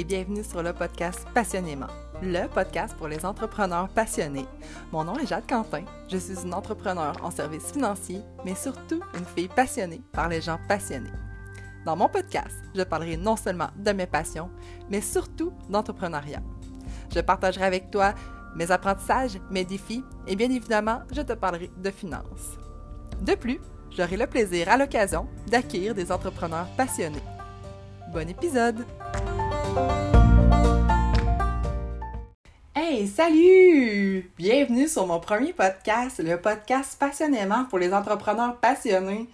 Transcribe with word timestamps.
et 0.00 0.04
bienvenue 0.04 0.42
sur 0.42 0.62
le 0.62 0.72
podcast 0.72 1.26
Passionnément, 1.34 1.88
le 2.22 2.46
podcast 2.46 2.96
pour 2.96 3.06
les 3.06 3.26
entrepreneurs 3.26 3.90
passionnés. 3.90 4.46
Mon 4.92 5.04
nom 5.04 5.18
est 5.18 5.26
Jade 5.26 5.46
Quentin, 5.46 5.84
je 6.08 6.16
suis 6.16 6.40
une 6.42 6.54
entrepreneur 6.54 7.14
en 7.22 7.30
services 7.30 7.70
financiers, 7.70 8.22
mais 8.42 8.54
surtout 8.54 9.02
une 9.18 9.26
fille 9.26 9.48
passionnée 9.48 10.00
par 10.10 10.30
les 10.30 10.40
gens 10.40 10.58
passionnés. 10.68 11.12
Dans 11.84 11.96
mon 11.96 12.08
podcast, 12.08 12.56
je 12.74 12.80
parlerai 12.80 13.18
non 13.18 13.36
seulement 13.36 13.68
de 13.76 13.92
mes 13.92 14.06
passions, 14.06 14.48
mais 14.88 15.02
surtout 15.02 15.52
d'entrepreneuriat. 15.68 16.40
Je 17.14 17.20
partagerai 17.20 17.66
avec 17.66 17.90
toi 17.90 18.14
mes 18.56 18.70
apprentissages, 18.70 19.38
mes 19.50 19.66
défis 19.66 20.02
et 20.26 20.34
bien 20.34 20.50
évidemment, 20.50 21.00
je 21.12 21.20
te 21.20 21.34
parlerai 21.34 21.70
de 21.76 21.90
finances. 21.90 22.56
De 23.20 23.34
plus, 23.34 23.60
j'aurai 23.90 24.16
le 24.16 24.26
plaisir 24.26 24.70
à 24.70 24.78
l'occasion 24.78 25.28
d'accueillir 25.48 25.94
des 25.94 26.10
entrepreneurs 26.10 26.68
passionnés. 26.74 27.22
Bon 28.14 28.26
épisode! 28.26 28.86
Hey, 32.74 33.06
salut! 33.06 34.30
Bienvenue 34.36 34.88
sur 34.88 35.06
mon 35.06 35.20
premier 35.20 35.52
podcast, 35.52 36.20
le 36.22 36.36
podcast 36.36 36.98
Passionnément 36.98 37.64
pour 37.66 37.78
les 37.78 37.92
entrepreneurs 37.92 38.56
passionnés. 38.56 39.28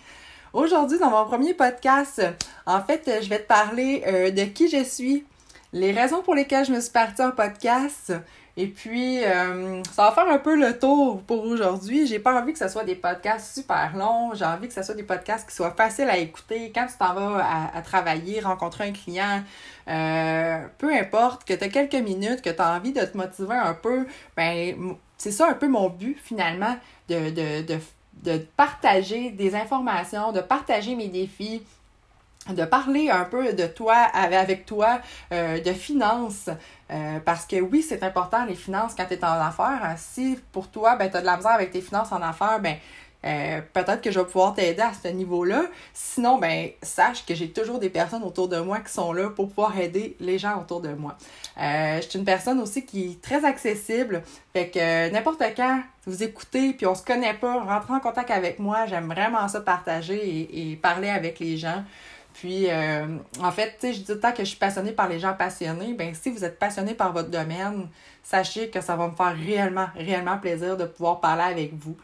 Aujourd'hui, 0.52 0.98
dans 0.98 1.10
mon 1.10 1.24
premier 1.24 1.54
podcast, 1.54 2.22
en 2.66 2.80
fait, 2.82 3.20
je 3.22 3.28
vais 3.28 3.38
te 3.38 3.46
parler 3.46 4.02
euh, 4.06 4.30
de 4.30 4.44
qui 4.44 4.68
je 4.68 4.84
suis, 4.84 5.24
les 5.72 5.92
raisons 5.92 6.22
pour 6.22 6.34
lesquelles 6.34 6.66
je 6.66 6.72
me 6.72 6.80
suis 6.80 6.92
partie 6.92 7.22
en 7.22 7.30
podcast, 7.30 8.12
et 8.58 8.68
puis, 8.68 9.22
euh, 9.22 9.82
ça 9.92 10.04
va 10.04 10.12
faire 10.12 10.28
un 10.28 10.38
peu 10.38 10.56
le 10.56 10.78
tour 10.78 11.20
pour 11.22 11.44
aujourd'hui. 11.44 12.06
J'ai 12.06 12.18
pas 12.18 12.40
envie 12.40 12.54
que 12.54 12.58
ce 12.58 12.68
soit 12.68 12.84
des 12.84 12.94
podcasts 12.94 13.54
super 13.54 13.94
longs. 13.94 14.32
J'ai 14.34 14.46
envie 14.46 14.66
que 14.66 14.72
ce 14.72 14.82
soit 14.82 14.94
des 14.94 15.02
podcasts 15.02 15.46
qui 15.46 15.54
soient 15.54 15.72
faciles 15.72 16.08
à 16.08 16.16
écouter. 16.16 16.72
Quand 16.74 16.86
tu 16.86 16.94
t'en 16.98 17.12
vas 17.12 17.46
à, 17.74 17.82
travailler, 17.82 18.40
rencontrer 18.40 18.88
un 18.88 18.92
client, 18.92 19.42
euh, 19.88 20.66
peu 20.78 20.90
importe, 20.90 21.44
que 21.44 21.52
tu 21.52 21.64
as 21.64 21.68
quelques 21.68 22.02
minutes, 22.02 22.40
que 22.40 22.48
tu 22.48 22.62
as 22.62 22.74
envie 22.74 22.94
de 22.94 23.04
te 23.04 23.14
motiver 23.14 23.56
un 23.56 23.74
peu, 23.74 24.06
ben 24.38 24.96
c'est 25.18 25.32
ça 25.32 25.50
un 25.50 25.54
peu 25.54 25.68
mon 25.68 25.90
but 25.90 26.18
finalement, 26.18 26.76
de, 27.10 28.40
partager 28.56 29.30
des 29.32 29.54
informations, 29.54 30.32
de 30.32 30.40
partager 30.40 30.94
mes 30.94 31.08
défis, 31.08 31.62
de 32.54 32.64
parler 32.64 33.10
un 33.10 33.24
peu 33.24 33.52
de 33.52 33.66
toi 33.66 33.94
avec 33.94 34.66
toi, 34.66 35.00
euh, 35.32 35.60
de 35.60 35.72
finances, 35.72 36.48
euh, 36.90 37.18
parce 37.24 37.46
que 37.46 37.60
oui, 37.60 37.82
c'est 37.82 38.02
important 38.02 38.44
les 38.44 38.54
finances 38.54 38.94
quand 38.96 39.06
tu 39.06 39.14
es 39.14 39.24
en 39.24 39.28
affaires. 39.28 39.94
Si 39.96 40.38
pour 40.52 40.68
toi, 40.68 40.96
ben, 40.96 41.10
tu 41.10 41.16
as 41.16 41.20
de 41.20 41.26
la 41.26 41.36
misère 41.36 41.52
avec 41.52 41.70
tes 41.70 41.80
finances 41.80 42.12
en 42.12 42.22
affaires, 42.22 42.60
ben, 42.60 42.76
euh, 43.24 43.60
peut-être 43.72 44.02
que 44.02 44.12
je 44.12 44.20
vais 44.20 44.26
pouvoir 44.26 44.54
t'aider 44.54 44.82
à 44.82 44.92
ce 44.92 45.08
niveau-là. 45.08 45.64
Sinon, 45.92 46.38
ben, 46.38 46.68
sache 46.82 47.26
que 47.26 47.34
j'ai 47.34 47.50
toujours 47.50 47.80
des 47.80 47.90
personnes 47.90 48.22
autour 48.22 48.48
de 48.48 48.58
moi 48.60 48.78
qui 48.78 48.92
sont 48.92 49.12
là 49.12 49.30
pour 49.30 49.48
pouvoir 49.48 49.76
aider 49.78 50.16
les 50.20 50.38
gens 50.38 50.60
autour 50.60 50.80
de 50.80 50.90
moi. 50.90 51.16
je 51.56 52.06
suis 52.08 52.18
une 52.18 52.24
personne 52.24 52.60
aussi 52.60 52.84
qui 52.84 53.10
est 53.10 53.22
très 53.22 53.44
accessible. 53.44 54.22
Fait 54.52 54.68
que 54.68 55.10
n'importe 55.10 55.42
quand, 55.56 55.80
vous 56.06 56.22
écoutez, 56.22 56.72
puis 56.74 56.86
on 56.86 56.94
se 56.94 57.02
connaît 57.02 57.34
pas, 57.34 57.64
rentrez 57.64 57.94
en 57.94 58.00
contact 58.00 58.30
avec 58.30 58.60
moi. 58.60 58.86
J'aime 58.86 59.06
vraiment 59.06 59.48
ça 59.48 59.60
partager 59.60 60.70
et 60.70 60.76
parler 60.76 61.08
avec 61.08 61.40
les 61.40 61.56
gens. 61.56 61.82
Puis, 62.36 62.70
euh, 62.70 63.16
en 63.40 63.50
fait, 63.50 63.78
tu 63.80 63.86
sais, 63.86 63.94
je 63.94 64.00
dis 64.00 64.20
temps 64.20 64.30
que 64.30 64.40
je 64.40 64.50
suis 64.50 64.58
passionnée 64.58 64.92
par 64.92 65.08
les 65.08 65.18
gens 65.18 65.32
passionnés. 65.32 65.94
Ben, 65.94 66.14
si 66.14 66.30
vous 66.30 66.44
êtes 66.44 66.58
passionné 66.58 66.92
par 66.92 67.14
votre 67.14 67.30
domaine, 67.30 67.88
sachez 68.22 68.68
que 68.68 68.82
ça 68.82 68.94
va 68.94 69.08
me 69.08 69.16
faire 69.16 69.34
réellement, 69.34 69.86
réellement 69.96 70.36
plaisir 70.36 70.76
de 70.76 70.84
pouvoir 70.84 71.20
parler 71.20 71.44
avec 71.44 71.72
vous. 71.72 71.96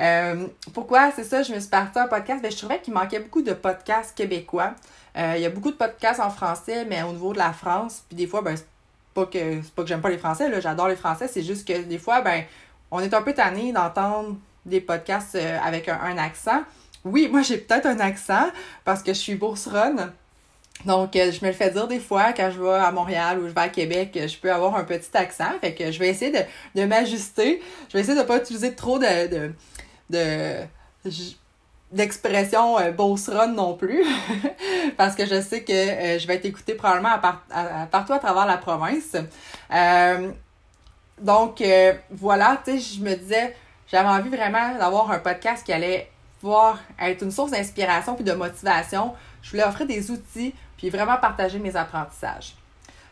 Euh, 0.00 0.48
pourquoi 0.74 1.12
c'est 1.12 1.22
ça, 1.22 1.44
je 1.44 1.54
me 1.54 1.60
suis 1.60 1.68
partie 1.68 2.00
un 2.00 2.08
podcast? 2.08 2.42
Ben, 2.42 2.50
je 2.50 2.56
trouvais 2.56 2.80
qu'il 2.80 2.94
manquait 2.94 3.20
beaucoup 3.20 3.42
de 3.42 3.52
podcasts 3.52 4.12
québécois. 4.16 4.74
Euh, 5.16 5.34
il 5.36 5.42
y 5.42 5.46
a 5.46 5.50
beaucoup 5.50 5.70
de 5.70 5.76
podcasts 5.76 6.18
en 6.18 6.30
français, 6.30 6.84
mais 6.84 7.04
au 7.04 7.12
niveau 7.12 7.32
de 7.32 7.38
la 7.38 7.52
France, 7.52 8.02
puis 8.08 8.16
des 8.16 8.26
fois, 8.26 8.42
ben, 8.42 8.56
c'est 8.56 8.66
pas 9.14 9.26
que 9.26 9.62
c'est 9.62 9.72
pas 9.72 9.82
que 9.82 9.88
j'aime 9.88 10.00
pas 10.00 10.10
les 10.10 10.18
Français, 10.18 10.48
là, 10.48 10.58
j'adore 10.58 10.88
les 10.88 10.96
Français, 10.96 11.28
c'est 11.28 11.42
juste 11.42 11.66
que 11.66 11.84
des 11.84 11.98
fois, 11.98 12.22
ben, 12.22 12.42
on 12.90 12.98
est 12.98 13.14
un 13.14 13.22
peu 13.22 13.32
tanné 13.34 13.72
d'entendre 13.72 14.36
des 14.66 14.80
podcasts 14.80 15.36
avec 15.36 15.88
un 15.88 16.18
accent. 16.18 16.64
Oui, 17.06 17.28
moi 17.30 17.42
j'ai 17.42 17.58
peut-être 17.58 17.86
un 17.86 18.00
accent 18.00 18.48
parce 18.84 19.02
que 19.02 19.12
je 19.12 19.18
suis 19.18 19.34
bourseronne. 19.36 20.12
Donc, 20.84 21.16
euh, 21.16 21.32
je 21.32 21.42
me 21.42 21.50
le 21.50 21.56
fais 21.56 21.70
dire 21.70 21.88
des 21.88 22.00
fois 22.00 22.32
quand 22.34 22.50
je 22.50 22.60
vais 22.60 22.74
à 22.74 22.92
Montréal 22.92 23.38
ou 23.38 23.48
je 23.48 23.52
vais 23.54 23.60
à 23.60 23.68
Québec, 23.70 24.10
je 24.14 24.36
peux 24.36 24.52
avoir 24.52 24.76
un 24.76 24.84
petit 24.84 25.16
accent. 25.16 25.58
Fait 25.60 25.74
que 25.74 25.90
je 25.90 25.98
vais 25.98 26.08
essayer 26.08 26.32
de, 26.74 26.84
m'ajuster. 26.84 27.62
Je 27.88 27.94
vais 27.94 28.00
essayer 28.00 28.14
de 28.14 28.20
ne 28.20 28.26
pas 28.26 28.36
utiliser 28.36 28.74
trop 28.74 28.98
de, 28.98 29.52
de, 30.10 30.66
d'expression 31.92 32.78
euh, 32.78 33.46
non 33.48 33.74
plus 33.74 34.04
parce 34.96 35.14
que 35.14 35.24
je 35.26 35.40
sais 35.40 35.62
que 35.62 35.72
euh, 35.72 36.18
je 36.18 36.26
vais 36.26 36.34
être 36.34 36.44
écoutée 36.44 36.74
probablement 36.74 37.10
à 37.50 37.86
partout 37.86 38.12
à 38.12 38.18
travers 38.18 38.46
la 38.46 38.58
province. 38.58 39.16
Euh, 39.72 40.30
donc 41.20 41.62
voilà, 42.10 42.60
tu 42.62 42.78
sais, 42.78 42.96
je 42.96 43.00
me 43.02 43.14
disais, 43.14 43.56
j'avais 43.90 44.08
envie 44.08 44.28
vraiment 44.28 44.76
d'avoir 44.78 45.10
un 45.10 45.18
podcast 45.18 45.64
qui 45.64 45.72
allait 45.72 46.10
être 47.00 47.22
une 47.22 47.30
source 47.30 47.50
d'inspiration 47.50 48.14
puis 48.14 48.24
de 48.24 48.32
motivation, 48.32 49.14
je 49.42 49.50
voulais 49.50 49.64
offrir 49.64 49.86
des 49.86 50.10
outils 50.10 50.54
puis 50.76 50.90
vraiment 50.90 51.16
partager 51.16 51.58
mes 51.58 51.74
apprentissages. 51.76 52.54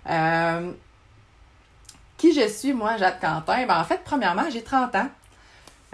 Euh, 0.08 0.72
qui 2.16 2.32
je 2.32 2.48
suis, 2.48 2.72
moi, 2.72 2.96
Jade 2.96 3.20
Quentin? 3.20 3.66
Ben, 3.66 3.80
en 3.80 3.84
fait, 3.84 4.00
premièrement, 4.04 4.44
j'ai 4.50 4.62
30 4.62 4.94
ans. 4.96 5.08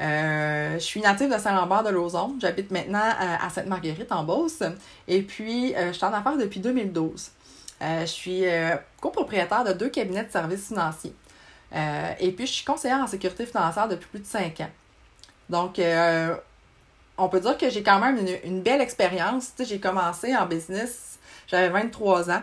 Euh, 0.01 0.75
je 0.75 0.79
suis 0.79 1.01
native 1.01 1.33
de 1.33 1.39
Saint-Lambert 1.39 1.83
de 1.83 1.91
Lauson. 1.91 2.37
J'habite 2.41 2.71
maintenant 2.71 3.03
à, 3.19 3.49
Sainte-Marguerite 3.51 4.11
en 4.13 4.25
Beauce. 4.25 4.63
Et 5.07 5.23
puis, 5.23 5.75
euh, 5.75 5.89
je 5.89 5.93
suis 5.93 6.05
en 6.05 6.13
affaires 6.13 6.37
depuis 6.37 6.61
2012. 6.61 7.31
je 7.81 8.07
suis 8.07 8.45
copropriétaire 9.01 9.65
de 9.65 9.73
deux 9.73 9.89
cabinets 9.89 10.25
de 10.25 10.31
services 10.31 10.69
financiers. 10.69 11.15
et 11.73 12.33
puis, 12.33 12.47
je 12.47 12.53
suis 12.53 12.65
conseillère 12.65 12.99
en 12.99 13.07
sécurité 13.07 13.47
financière 13.47 13.89
depuis 13.89 14.09
plus 14.09 14.21
de 14.21 14.27
5 14.27 14.61
ans. 14.61 14.71
Donc, 15.49 15.81
on 17.21 17.29
peut 17.29 17.41
dire 17.41 17.57
que 17.59 17.69
j'ai 17.71 17.83
quand 17.83 17.99
même 17.99 18.19
une, 18.45 18.63
belle 18.63 18.81
expérience. 18.81 19.53
j'ai 19.59 19.79
commencé 19.79 20.35
en 20.35 20.47
business, 20.47 21.19
j'avais 21.47 21.69
23 21.69 22.31
ans. 22.31 22.43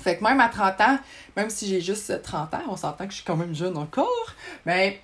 Fait 0.00 0.16
que 0.16 0.24
même 0.24 0.40
à 0.40 0.48
30 0.48 0.80
ans, 0.80 0.98
même 1.36 1.50
si 1.50 1.66
j'ai 1.66 1.80
juste 1.80 2.22
30 2.22 2.54
ans, 2.54 2.62
on 2.68 2.76
s'entend 2.76 3.04
que 3.04 3.10
je 3.10 3.16
suis 3.16 3.24
quand 3.24 3.36
même 3.36 3.54
jeune 3.54 3.76
encore, 3.76 4.34
mais 4.64 5.00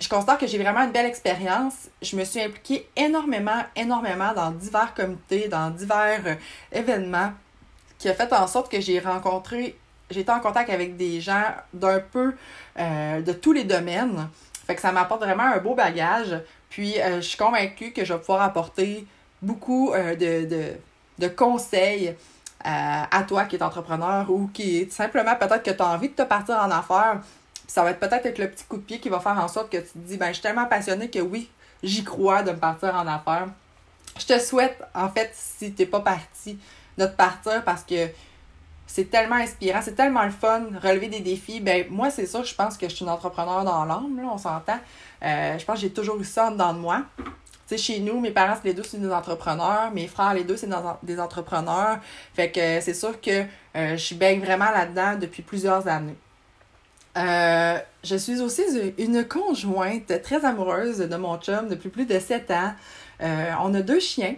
je 0.00 0.08
constate 0.08 0.40
que 0.40 0.46
j'ai 0.46 0.58
vraiment 0.58 0.82
une 0.82 0.92
belle 0.92 1.06
expérience. 1.06 1.88
Je 2.00 2.16
me 2.16 2.24
suis 2.24 2.40
impliquée 2.40 2.88
énormément, 2.96 3.64
énormément 3.76 4.32
dans 4.34 4.50
divers 4.50 4.94
comités, 4.94 5.48
dans 5.48 5.70
divers 5.70 6.22
euh, 6.26 6.34
événements, 6.72 7.32
qui 7.98 8.08
a 8.08 8.14
fait 8.14 8.32
en 8.32 8.46
sorte 8.46 8.72
que 8.72 8.80
j'ai 8.80 8.98
rencontré, 8.98 9.78
j'ai 10.10 10.20
été 10.20 10.32
en 10.32 10.40
contact 10.40 10.70
avec 10.70 10.96
des 10.96 11.20
gens 11.20 11.44
d'un 11.74 12.00
peu 12.00 12.34
euh, 12.78 13.20
de 13.20 13.32
tous 13.32 13.52
les 13.52 13.64
domaines. 13.64 14.28
Fait 14.66 14.74
que 14.74 14.80
ça 14.80 14.90
m'apporte 14.90 15.22
vraiment 15.22 15.44
un 15.44 15.58
beau 15.58 15.74
bagage 15.74 16.40
puis, 16.70 17.00
euh, 17.00 17.16
je 17.16 17.28
suis 17.28 17.36
convaincue 17.36 17.92
que 17.92 18.04
je 18.04 18.14
vais 18.14 18.18
pouvoir 18.18 18.42
apporter 18.42 19.06
beaucoup 19.42 19.92
euh, 19.92 20.14
de, 20.14 21.28
conseils 21.28 22.08
euh, 22.08 22.14
à 22.64 23.22
toi 23.26 23.44
qui 23.44 23.56
es 23.56 23.62
entrepreneur 23.62 24.30
ou 24.30 24.48
qui 24.54 24.78
est 24.78 24.92
simplement 24.92 25.34
peut-être 25.34 25.62
que 25.62 25.70
tu 25.72 25.82
as 25.82 25.88
envie 25.88 26.08
de 26.08 26.14
te 26.14 26.22
partir 26.22 26.56
en 26.56 26.70
affaires. 26.70 27.20
Puis 27.54 27.64
ça 27.66 27.82
va 27.82 27.90
être 27.90 27.98
peut-être 27.98 28.24
avec 28.24 28.38
le 28.38 28.48
petit 28.50 28.64
coup 28.64 28.76
de 28.76 28.82
pied 28.82 29.00
qui 29.00 29.08
va 29.08 29.18
faire 29.18 29.38
en 29.38 29.48
sorte 29.48 29.70
que 29.70 29.78
tu 29.78 29.88
te 29.88 29.98
dis, 29.98 30.16
ben, 30.16 30.28
je 30.28 30.34
suis 30.34 30.42
tellement 30.42 30.66
passionnée 30.66 31.10
que 31.10 31.18
oui, 31.18 31.50
j'y 31.82 32.04
crois 32.04 32.42
de 32.42 32.52
me 32.52 32.56
partir 32.56 32.94
en 32.94 33.06
affaires. 33.06 33.48
Je 34.18 34.26
te 34.26 34.38
souhaite, 34.38 34.80
en 34.94 35.08
fait, 35.08 35.30
si 35.34 35.72
tu 35.72 35.82
n'es 35.82 35.86
pas 35.86 36.00
parti, 36.00 36.58
de 36.98 37.06
te 37.06 37.16
partir 37.16 37.64
parce 37.64 37.82
que 37.82 38.08
c'est 38.92 39.08
tellement 39.08 39.36
inspirant, 39.36 39.80
c'est 39.82 39.94
tellement 39.94 40.24
le 40.24 40.32
fun, 40.32 40.64
relever 40.82 41.06
des 41.06 41.20
défis. 41.20 41.60
Ben, 41.60 41.86
moi, 41.90 42.10
c'est 42.10 42.26
ça, 42.26 42.42
je 42.42 42.52
pense 42.52 42.76
que 42.76 42.88
je 42.88 42.94
suis 42.96 43.04
une 43.04 43.10
entrepreneur 43.10 43.62
dans 43.62 43.84
l'âme, 43.84 44.20
on 44.20 44.36
s'entend. 44.36 44.80
Euh, 45.22 45.56
je 45.56 45.64
pense 45.64 45.76
que 45.76 45.82
j'ai 45.82 45.92
toujours 45.92 46.20
eu 46.20 46.24
ça 46.24 46.50
dans 46.50 46.74
moi. 46.74 47.04
Tu 47.16 47.24
sais, 47.66 47.78
chez 47.78 48.00
nous, 48.00 48.18
mes 48.18 48.32
parents, 48.32 48.56
les 48.64 48.74
deux, 48.74 48.82
c'est 48.82 49.00
des 49.00 49.12
entrepreneurs. 49.12 49.92
Mes 49.92 50.08
frères, 50.08 50.34
les 50.34 50.42
deux, 50.42 50.56
c'est 50.56 50.68
des 51.04 51.20
entrepreneurs. 51.20 52.00
Fait 52.34 52.50
que 52.50 52.80
c'est 52.80 52.94
sûr 52.94 53.20
que 53.20 53.44
euh, 53.76 53.96
je 53.96 54.14
baigne 54.16 54.40
vraiment 54.40 54.72
là-dedans 54.72 55.14
depuis 55.20 55.42
plusieurs 55.42 55.86
années. 55.86 56.16
Euh, 57.16 57.78
je 58.02 58.16
suis 58.16 58.40
aussi 58.40 58.62
une 58.98 59.24
conjointe 59.24 60.20
très 60.22 60.44
amoureuse 60.44 60.98
de 60.98 61.16
mon 61.16 61.38
chum 61.38 61.68
depuis 61.68 61.90
plus 61.90 62.06
de 62.06 62.18
sept 62.18 62.50
ans. 62.50 62.74
on 63.20 63.72
a 63.72 63.82
deux 63.82 64.00
chiens. 64.00 64.34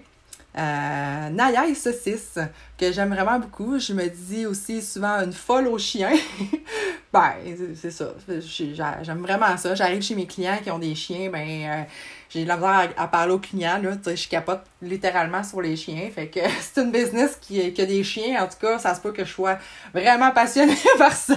Euh, 0.59 1.31
Naya 1.31 1.67
et 1.67 1.75
Saucisse, 1.75 2.39
que 2.77 2.93
j'aime 2.93 3.15
vraiment 3.15 3.39
beaucoup. 3.39 3.79
Je 3.79 3.95
me 3.95 4.09
dis 4.09 4.45
aussi 4.45 4.83
souvent 4.83 5.21
une 5.23 5.33
folle 5.33 5.67
aux 5.67 5.79
chiens. 5.79 6.13
ben, 7.13 7.33
c'est 7.75 7.91
ça. 7.91 8.13
J'aime 9.03 9.23
vraiment 9.23 9.57
ça. 9.57 9.75
J'arrive 9.75 10.03
chez 10.03 10.15
mes 10.15 10.27
clients 10.27 10.59
qui 10.63 10.71
ont 10.71 10.79
des 10.79 10.95
chiens, 10.95 11.31
ben, 11.31 11.49
euh, 11.49 11.83
j'ai 12.33 12.45
de 12.45 12.49
la 12.49 12.57
misère 12.57 12.91
à, 12.97 13.09
parler 13.09 13.33
aux 13.33 13.39
clients, 13.39 13.79
là. 13.83 13.97
Tu 13.97 14.05
sais, 14.05 14.17
je 14.17 14.29
capote 14.29 14.63
littéralement 14.81 15.43
sur 15.43 15.61
les 15.61 15.77
chiens. 15.77 16.09
Fait 16.15 16.29
que 16.29 16.41
c'est 16.61 16.83
une 16.83 16.91
business 16.91 17.37
qui, 17.41 17.73
qui 17.73 17.83
a 17.83 17.87
des 17.87 18.03
chiens. 18.03 18.43
En 18.43 18.47
tout 18.49 18.59
cas, 18.61 18.79
ça 18.79 18.95
se 18.95 19.01
peut 19.01 19.13
que 19.13 19.25
je 19.25 19.33
sois 19.33 19.59
vraiment 19.93 20.31
passionnée 20.31 20.77
par 20.99 21.13
ça. 21.13 21.37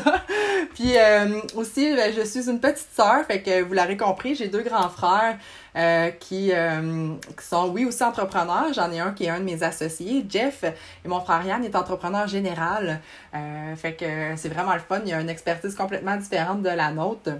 Puis 0.73 0.97
euh, 0.97 1.41
aussi, 1.55 1.93
ben, 1.95 2.13
je 2.15 2.21
suis 2.25 2.49
une 2.49 2.59
petite 2.59 2.87
sœur. 2.95 3.25
Fait 3.25 3.41
que 3.41 3.61
vous 3.61 3.73
l'aurez 3.73 3.97
compris, 3.97 4.35
j'ai 4.35 4.47
deux 4.47 4.63
grands 4.63 4.89
frères. 4.89 5.37
Euh, 5.77 6.09
qui, 6.09 6.53
euh, 6.53 7.15
qui, 7.37 7.45
sont, 7.45 7.69
oui, 7.69 7.83
aussi 7.83 8.01
entrepreneurs. 8.01 8.71
J'en 8.73 8.89
ai 8.93 9.01
un 9.01 9.11
qui 9.11 9.25
est 9.25 9.29
un 9.29 9.39
de 9.39 9.43
mes 9.43 9.61
associés, 9.61 10.25
Jeff, 10.29 10.63
et 10.63 11.07
mon 11.07 11.19
frère 11.19 11.45
Yann 11.45 11.65
est 11.65 11.75
entrepreneur 11.75 12.27
général. 12.27 13.01
Euh, 13.33 13.75
fait 13.75 13.93
que 13.93 14.37
c'est 14.37 14.47
vraiment 14.47 14.73
le 14.73 14.79
fun. 14.79 15.01
Il 15.03 15.09
y 15.09 15.13
a 15.13 15.19
une 15.19 15.29
expertise 15.29 15.75
complètement 15.75 16.15
différente 16.15 16.61
de 16.61 16.69
la 16.69 16.91
nôtre. 16.91 17.31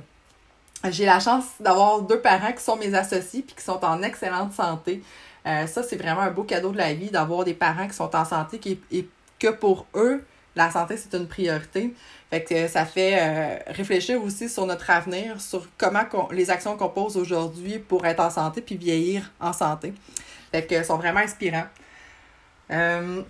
J'ai 0.89 1.05
la 1.05 1.19
chance 1.19 1.45
d'avoir 1.59 2.01
deux 2.01 2.19
parents 2.19 2.51
qui 2.51 2.63
sont 2.63 2.75
mes 2.75 2.93
associés 2.93 3.41
puis 3.41 3.55
qui 3.55 3.63
sont 3.63 3.83
en 3.83 4.01
excellente 4.03 4.53
santé. 4.53 5.01
ça, 5.43 5.83
c'est 5.83 5.95
vraiment 5.95 6.21
un 6.21 6.31
beau 6.31 6.43
cadeau 6.43 6.71
de 6.71 6.77
la 6.77 6.93
vie 6.93 7.09
d'avoir 7.09 7.43
des 7.43 7.53
parents 7.53 7.87
qui 7.87 7.93
sont 7.93 8.15
en 8.15 8.25
santé 8.25 8.59
et 8.91 9.07
que 9.39 9.47
pour 9.49 9.85
eux, 9.95 10.23
la 10.55 10.71
santé, 10.71 10.97
c'est 10.97 11.15
une 11.15 11.27
priorité. 11.27 11.93
Fait 12.29 12.43
que 12.43 12.67
ça 12.67 12.85
fait 12.85 13.17
euh, 13.19 13.57
réfléchir 13.67 14.23
aussi 14.23 14.49
sur 14.49 14.65
notre 14.65 14.89
avenir, 14.89 15.39
sur 15.41 15.67
comment 15.77 16.03
les 16.31 16.49
actions 16.49 16.77
qu'on 16.77 16.89
pose 16.89 17.17
aujourd'hui 17.17 17.79
pour 17.79 18.05
être 18.05 18.21
en 18.21 18.29
santé 18.29 18.61
puis 18.61 18.77
vieillir 18.77 19.31
en 19.39 19.53
santé. 19.53 19.93
Fait 20.51 20.65
que 20.65 20.81
sont 20.83 20.97
vraiment 20.97 21.19
inspirants. 21.19 21.67
Euh, 22.71 23.21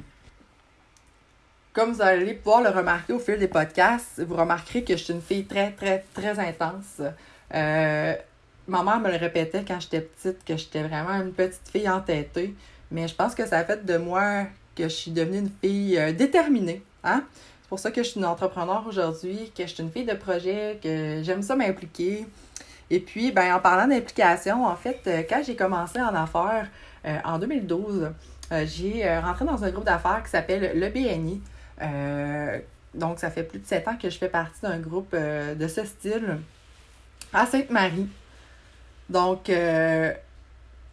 comme 1.74 1.92
vous 1.92 2.02
allez 2.02 2.36
pouvoir 2.36 2.62
le 2.62 2.70
remarquer 2.70 3.14
au 3.14 3.20
fil 3.20 3.38
des 3.38 3.50
podcasts, 3.50 4.22
vous 4.22 4.36
remarquerez 4.36 4.84
que 4.84 4.96
je 4.96 5.04
suis 5.04 5.14
une 5.14 5.22
fille 5.22 5.46
très, 5.46 5.72
très, 5.72 6.06
très 6.14 6.40
intense. 6.40 7.02
Euh, 7.54 8.16
ma 8.68 8.84
mère 8.84 9.00
me 9.00 9.10
le 9.12 9.18
répétait 9.18 9.64
quand 9.68 9.80
j'étais 9.80 10.02
petite, 10.02 10.44
que 10.46 10.58
j'étais 10.58 10.84
vraiment 10.84 11.22
une 11.22 11.34
petite 11.34 11.68
fille 11.72 11.90
entêtée. 11.90 12.56
Mais 12.92 13.08
je 13.08 13.16
pense 13.16 13.36
que 13.36 13.46
ça 13.46 13.60
a 13.60 13.64
fait 13.64 13.86
de 13.86 13.98
moi 13.98 14.44
que 14.76 14.84
je 14.84 14.90
suis 14.90 15.12
devenue 15.12 15.40
une 15.40 15.52
fille 15.62 16.14
déterminée. 16.14 16.84
Hein? 17.04 17.24
C'est 17.62 17.70
pour 17.70 17.80
ça 17.80 17.92
que 17.92 18.04
je 18.04 18.10
suis 18.10 18.20
une 18.20 18.26
entrepreneur 18.26 18.86
aujourd'hui, 18.88 19.52
que 19.58 19.64
je 19.64 19.74
suis 19.74 19.84
une 19.84 19.92
fille 19.92 20.06
de 20.06 20.14
projet, 20.14 20.80
que 20.84 21.22
j'aime 21.24 21.42
ça 21.42 21.56
m'impliquer. 21.56 22.28
Et 22.90 23.00
puis, 23.00 23.32
ben, 23.32 23.56
en 23.56 23.60
parlant 23.60 23.88
d'implication, 23.88 24.66
en 24.66 24.76
fait, 24.76 25.00
euh, 25.08 25.24
quand 25.28 25.42
j'ai 25.44 25.56
commencé 25.56 26.00
en 26.00 26.14
affaires 26.14 26.68
euh, 27.06 27.18
en 27.24 27.40
2012, 27.40 28.12
euh, 28.52 28.66
j'ai 28.68 29.18
rentré 29.18 29.46
dans 29.46 29.64
un 29.64 29.72
groupe 29.72 29.86
d'affaires 29.86 30.22
qui 30.24 30.30
s'appelle 30.30 30.78
le 30.80 30.90
BNI. 30.90 31.42
donc, 32.94 33.20
ça 33.20 33.32
fait 33.32 33.44
plus 33.44 33.60
de 33.60 33.66
sept 33.66 33.88
ans 33.88 33.98
que 34.00 34.10
je 34.10 34.18
fais 34.18 34.30
partie 34.30 34.62
d'un 34.62 34.78
groupe 34.78 35.16
de 35.16 35.68
ce 35.68 35.84
style 35.84 36.38
à 37.36 37.46
Sainte-Marie. 37.46 38.08
Donc, 39.10 39.50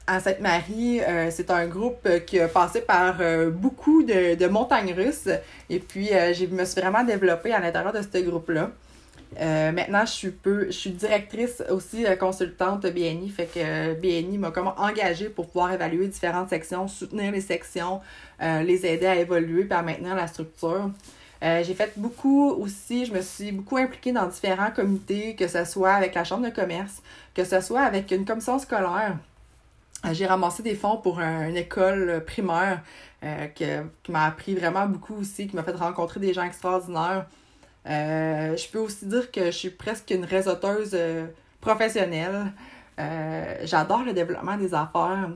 à 0.06 0.20
Sainte-Marie, 0.20 1.00
euh, 1.00 1.28
c'est 1.30 1.50
un 1.50 1.66
groupe 1.66 2.00
euh, 2.06 2.18
qui 2.18 2.40
a 2.40 2.48
passé 2.48 2.80
par 2.80 3.16
euh, 3.20 3.50
beaucoup 3.50 4.02
de, 4.02 4.46
montagnes 4.48 4.92
russes. 4.92 5.28
Et 5.70 5.78
puis, 5.78 6.08
je 6.08 6.46
me 6.46 6.64
suis 6.64 6.80
vraiment 6.80 7.04
développée 7.04 7.52
à 7.52 7.60
l'intérieur 7.60 7.92
de 7.92 8.00
ce 8.02 8.18
groupe-là. 8.18 8.70
maintenant, 9.72 10.04
je 10.04 10.12
suis, 10.12 10.30
peu, 10.30 10.66
je 10.66 10.72
suis 10.72 10.90
directrice 10.90 11.62
aussi 11.70 12.04
consultante 12.18 12.82
BNI. 12.82 13.30
Fait 13.30 13.46
que 13.46 13.94
BNI 13.94 14.38
m'a 14.38 14.50
comme 14.50 14.72
engagée 14.76 15.28
pour 15.28 15.46
pouvoir 15.46 15.72
évaluer 15.72 16.08
différentes 16.08 16.50
sections, 16.50 16.88
soutenir 16.88 17.32
les 17.32 17.40
sections, 17.40 18.00
les 18.40 18.84
aider 18.84 19.06
à 19.06 19.16
évoluer 19.16 19.66
à 19.70 19.82
maintenir 19.82 20.14
la 20.14 20.26
structure. 20.26 20.90
J'ai 21.42 21.74
fait 21.74 21.92
beaucoup 21.96 22.50
aussi, 22.50 23.04
je 23.04 23.12
me 23.12 23.20
suis 23.20 23.50
beaucoup 23.50 23.76
impliquée 23.76 24.12
dans 24.12 24.26
différents 24.26 24.70
comités, 24.70 25.34
que 25.34 25.48
ce 25.48 25.64
soit 25.64 25.92
avec 25.92 26.14
la 26.14 26.22
Chambre 26.22 26.48
de 26.48 26.54
commerce, 26.54 27.02
que 27.34 27.44
ce 27.44 27.60
soit 27.60 27.82
avec 27.82 28.10
une 28.12 28.24
commission 28.24 28.58
scolaire. 28.58 29.16
Euh, 30.04 30.12
j'ai 30.12 30.26
ramassé 30.26 30.62
des 30.62 30.74
fonds 30.74 30.96
pour 30.96 31.20
une 31.20 31.56
école 31.56 32.22
primaire 32.26 32.82
euh, 33.24 33.46
qui 33.48 34.12
m'a 34.12 34.26
appris 34.26 34.54
vraiment 34.54 34.86
beaucoup 34.86 35.14
aussi, 35.14 35.46
qui 35.46 35.56
m'a 35.56 35.62
fait 35.62 35.72
rencontrer 35.76 36.20
des 36.20 36.32
gens 36.32 36.42
extraordinaires. 36.42 37.26
Euh, 37.88 38.56
je 38.56 38.68
peux 38.68 38.78
aussi 38.78 39.06
dire 39.06 39.30
que 39.30 39.46
je 39.46 39.50
suis 39.50 39.70
presque 39.70 40.10
une 40.10 40.24
réseauteuse 40.24 40.96
professionnelle. 41.60 42.52
J'adore 43.64 44.04
le 44.04 44.12
développement 44.12 44.56
des 44.56 44.74
affaires. 44.74 45.30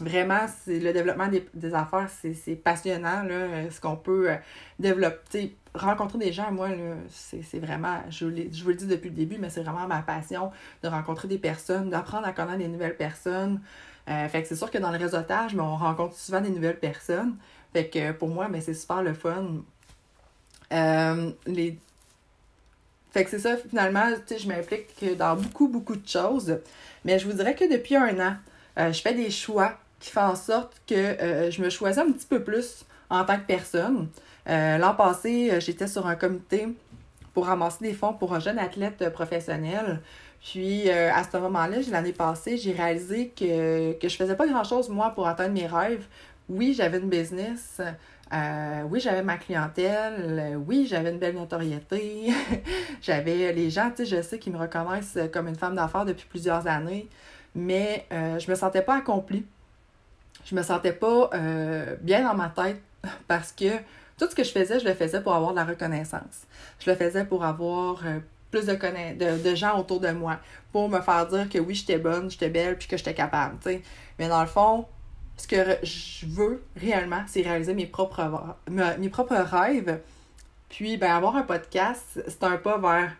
Vraiment, 0.00 0.46
le 0.66 0.92
développement 0.92 1.28
des, 1.28 1.74
affaires, 1.74 2.08
c'est 2.10 2.56
passionnant. 2.56 3.22
Là, 3.22 3.70
ce 3.70 3.80
qu'on 3.80 3.96
peut 3.96 4.30
développer. 4.78 5.56
Rencontrer 5.74 6.18
des 6.18 6.32
gens, 6.32 6.52
moi, 6.52 6.68
c'est 7.10 7.58
vraiment, 7.58 8.00
je, 8.08 8.26
je 8.52 8.62
vous 8.62 8.68
le 8.68 8.76
dis 8.76 8.86
depuis 8.86 9.08
le 9.10 9.16
début, 9.16 9.38
mais 9.38 9.50
c'est 9.50 9.62
vraiment 9.62 9.88
ma 9.88 10.02
passion 10.02 10.52
de 10.84 10.88
rencontrer 10.88 11.26
des 11.26 11.38
personnes, 11.38 11.90
d'apprendre 11.90 12.28
à 12.28 12.32
connaître 12.32 12.58
des 12.58 12.68
nouvelles 12.68 12.96
personnes. 12.96 13.60
Euh, 14.08 14.28
fait 14.28 14.42
que 14.42 14.48
c'est 14.48 14.56
sûr 14.56 14.70
que 14.70 14.78
dans 14.78 14.90
le 14.90 14.98
réseautage, 14.98 15.54
mais 15.54 15.62
on 15.62 15.76
rencontre 15.76 16.14
souvent 16.16 16.40
des 16.40 16.50
nouvelles 16.50 16.78
personnes. 16.78 17.36
Fait 17.72 17.88
que 17.88 18.12
pour 18.12 18.28
moi, 18.28 18.48
ben, 18.48 18.60
c'est 18.60 18.74
super 18.74 19.02
le 19.02 19.14
fun. 19.14 19.62
Euh, 20.72 21.30
les... 21.46 21.78
Fait 23.12 23.24
que 23.24 23.30
c'est 23.30 23.38
ça, 23.38 23.56
finalement, 23.56 24.06
je 24.28 24.48
m'implique 24.48 25.16
dans 25.16 25.36
beaucoup, 25.36 25.68
beaucoup 25.68 25.96
de 25.96 26.06
choses. 26.06 26.58
Mais 27.04 27.18
je 27.18 27.26
vous 27.26 27.34
dirais 27.34 27.54
que 27.54 27.70
depuis 27.70 27.96
un 27.96 28.18
an, 28.20 28.36
euh, 28.78 28.92
je 28.92 29.00
fais 29.00 29.14
des 29.14 29.30
choix 29.30 29.78
qui 30.00 30.10
font 30.10 30.22
en 30.22 30.36
sorte 30.36 30.82
que 30.86 31.50
je 31.50 31.62
me 31.62 31.70
choisis 31.70 32.02
un 32.02 32.12
petit 32.12 32.26
peu 32.26 32.42
plus 32.42 32.84
en 33.10 33.24
tant 33.24 33.36
que 33.36 33.46
personne. 33.46 34.08
L'an 34.46 34.94
passé, 34.94 35.60
j'étais 35.60 35.86
sur 35.86 36.06
un 36.06 36.14
comité 36.14 36.68
pour 37.32 37.46
ramasser 37.46 37.84
des 37.84 37.94
fonds 37.94 38.12
pour 38.12 38.34
un 38.34 38.40
jeune 38.40 38.58
athlète 38.58 39.10
professionnel. 39.12 40.00
Puis 40.44 40.90
euh, 40.90 41.10
à 41.12 41.24
ce 41.24 41.36
moment-là, 41.38 41.78
l'année 41.90 42.12
passée, 42.12 42.58
j'ai 42.58 42.72
réalisé 42.72 43.28
que, 43.28 43.94
que 43.94 44.08
je 44.08 44.16
faisais 44.16 44.36
pas 44.36 44.46
grand-chose, 44.46 44.90
moi, 44.90 45.10
pour 45.10 45.26
atteindre 45.26 45.54
mes 45.54 45.66
rêves. 45.66 46.06
Oui, 46.50 46.74
j'avais 46.76 46.98
une 46.98 47.08
business. 47.08 47.80
Euh, 48.32 48.82
oui, 48.90 49.00
j'avais 49.00 49.22
ma 49.22 49.38
clientèle. 49.38 50.58
oui, 50.66 50.86
j'avais 50.88 51.10
une 51.10 51.18
belle 51.18 51.34
notoriété. 51.34 52.30
j'avais 53.02 53.52
les 53.52 53.70
gens, 53.70 53.90
tu 53.90 54.04
sais, 54.04 54.16
je 54.16 54.22
sais 54.22 54.38
qu'ils 54.38 54.52
me 54.52 54.58
reconnaissent 54.58 55.18
comme 55.32 55.48
une 55.48 55.56
femme 55.56 55.74
d'affaires 55.74 56.04
depuis 56.04 56.26
plusieurs 56.28 56.66
années. 56.66 57.08
Mais 57.54 58.06
euh, 58.12 58.38
je 58.38 58.50
me 58.50 58.54
sentais 58.54 58.82
pas 58.82 58.96
accomplie. 58.96 59.46
Je 60.44 60.54
me 60.54 60.62
sentais 60.62 60.92
pas 60.92 61.30
bien 62.00 62.24
dans 62.24 62.34
ma 62.34 62.48
tête 62.48 62.80
parce 63.28 63.52
que 63.52 63.78
tout 64.18 64.28
ce 64.30 64.34
que 64.34 64.44
je 64.44 64.50
faisais, 64.50 64.78
je 64.78 64.84
le 64.84 64.94
faisais 64.94 65.20
pour 65.20 65.34
avoir 65.34 65.52
de 65.52 65.56
la 65.56 65.64
reconnaissance. 65.64 66.46
Je 66.78 66.90
le 66.90 66.96
faisais 66.96 67.24
pour 67.24 67.44
avoir 67.44 68.02
plus 68.50 68.66
de, 68.66 69.42
de, 69.42 69.54
gens 69.56 69.80
autour 69.80 69.98
de 69.98 70.10
moi 70.10 70.38
pour 70.70 70.88
me 70.88 71.00
faire 71.00 71.26
dire 71.26 71.48
que 71.48 71.58
oui, 71.58 71.74
j'étais 71.74 71.98
bonne, 71.98 72.30
j'étais 72.30 72.50
belle, 72.50 72.78
puis 72.78 72.86
que 72.86 72.96
j'étais 72.96 73.14
capable. 73.14 73.56
Mais 74.18 74.28
dans 74.28 74.40
le 74.40 74.46
fond, 74.46 74.86
ce 75.36 75.48
que 75.48 75.76
je 75.82 76.26
veux 76.26 76.62
réellement, 76.76 77.24
c'est 77.26 77.42
réaliser 77.42 77.74
mes 77.74 77.86
propres, 77.86 78.56
mes 78.70 79.08
propres 79.08 79.36
rêves. 79.36 80.00
Puis, 80.68 80.96
ben, 80.96 81.12
avoir 81.12 81.36
un 81.36 81.42
podcast, 81.42 82.22
c'est 82.26 82.44
un 82.44 82.56
pas 82.56 82.78
vers 82.78 83.12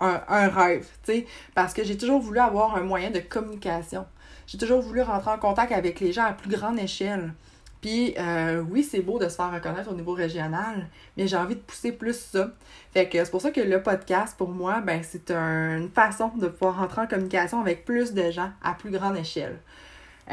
un, 0.00 0.22
un 0.28 0.48
rêve, 0.48 0.86
tu 1.04 1.12
sais, 1.12 1.26
parce 1.54 1.74
que 1.74 1.82
j'ai 1.82 1.96
toujours 1.96 2.20
voulu 2.20 2.38
avoir 2.38 2.76
un 2.76 2.82
moyen 2.82 3.10
de 3.10 3.18
communication. 3.20 4.06
J'ai 4.48 4.56
toujours 4.56 4.80
voulu 4.80 5.02
rentrer 5.02 5.30
en 5.30 5.38
contact 5.38 5.72
avec 5.72 6.00
les 6.00 6.10
gens 6.10 6.24
à 6.24 6.32
plus 6.32 6.48
grande 6.48 6.78
échelle. 6.78 7.34
Puis 7.82 8.14
euh, 8.18 8.62
oui, 8.62 8.82
c'est 8.82 9.02
beau 9.02 9.18
de 9.18 9.28
se 9.28 9.36
faire 9.36 9.52
reconnaître 9.52 9.90
au 9.92 9.94
niveau 9.94 10.14
régional, 10.14 10.88
mais 11.16 11.28
j'ai 11.28 11.36
envie 11.36 11.54
de 11.54 11.60
pousser 11.60 11.92
plus 11.92 12.18
ça. 12.18 12.48
Fait 12.92 13.10
que 13.10 13.22
c'est 13.22 13.30
pour 13.30 13.42
ça 13.42 13.50
que 13.50 13.60
le 13.60 13.82
podcast, 13.82 14.36
pour 14.38 14.48
moi, 14.48 14.80
ben 14.80 15.02
c'est 15.02 15.30
une 15.30 15.90
façon 15.90 16.28
de 16.28 16.48
pouvoir 16.48 16.78
rentrer 16.78 17.02
en 17.02 17.06
communication 17.06 17.60
avec 17.60 17.84
plus 17.84 18.14
de 18.14 18.30
gens 18.30 18.50
à 18.62 18.72
plus 18.72 18.90
grande 18.90 19.18
échelle. 19.18 19.60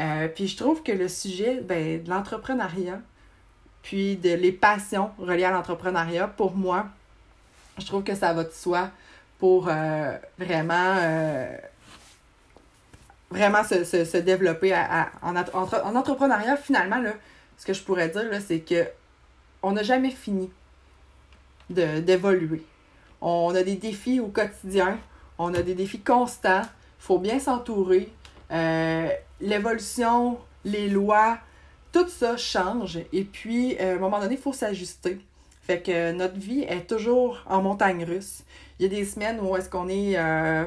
Euh, 0.00 0.28
puis 0.28 0.48
je 0.48 0.56
trouve 0.56 0.82
que 0.82 0.92
le 0.92 1.08
sujet 1.08 1.60
ben, 1.60 2.02
de 2.02 2.08
l'entrepreneuriat, 2.08 3.02
puis 3.82 4.16
de 4.16 4.32
les 4.32 4.50
passions 4.50 5.10
reliées 5.18 5.44
à 5.44 5.50
l'entrepreneuriat, 5.50 6.26
pour 6.26 6.56
moi, 6.56 6.86
je 7.78 7.84
trouve 7.84 8.02
que 8.02 8.14
ça 8.14 8.32
va 8.32 8.44
de 8.44 8.50
soi 8.50 8.90
pour 9.38 9.68
euh, 9.68 10.16
vraiment 10.38 10.96
vraiment 13.30 13.64
se, 13.64 14.16
développer 14.18 14.74
en, 14.74 15.36
en, 15.36 15.96
entrepreneuriat, 15.96 16.56
finalement, 16.56 16.98
là, 16.98 17.12
ce 17.56 17.66
que 17.66 17.72
je 17.72 17.82
pourrais 17.82 18.08
dire, 18.08 18.24
c'est 18.46 18.60
que 18.60 18.86
on 19.62 19.72
n'a 19.72 19.82
jamais 19.82 20.10
fini 20.10 20.50
d'évoluer. 21.70 22.62
On 23.20 23.54
a 23.54 23.62
des 23.62 23.76
défis 23.76 24.20
au 24.20 24.28
quotidien, 24.28 24.98
on 25.38 25.54
a 25.54 25.62
des 25.62 25.74
défis 25.74 26.00
constants, 26.00 26.62
il 26.62 27.02
faut 27.02 27.18
bien 27.18 27.40
s'entourer. 27.40 28.12
Euh, 28.52 29.08
l'évolution, 29.40 30.38
les 30.64 30.88
lois, 30.88 31.38
tout 31.92 32.08
ça 32.08 32.36
change. 32.36 32.98
Et 33.12 33.24
puis, 33.24 33.76
euh, 33.80 33.94
à 33.94 33.96
un 33.96 33.98
moment 33.98 34.20
donné, 34.20 34.34
il 34.34 34.40
faut 34.40 34.52
s'ajuster. 34.52 35.18
Fait 35.62 35.80
que 35.80 36.12
notre 36.12 36.36
vie 36.38 36.62
est 36.62 36.88
toujours 36.88 37.42
en 37.46 37.60
montagne 37.60 38.04
russe. 38.04 38.44
Il 38.78 38.84
y 38.84 38.86
a 38.86 38.88
des 38.88 39.04
semaines 39.04 39.40
où 39.40 39.56
est-ce 39.56 39.68
qu'on 39.68 39.88
est, 39.88 40.16
euh, 40.16 40.66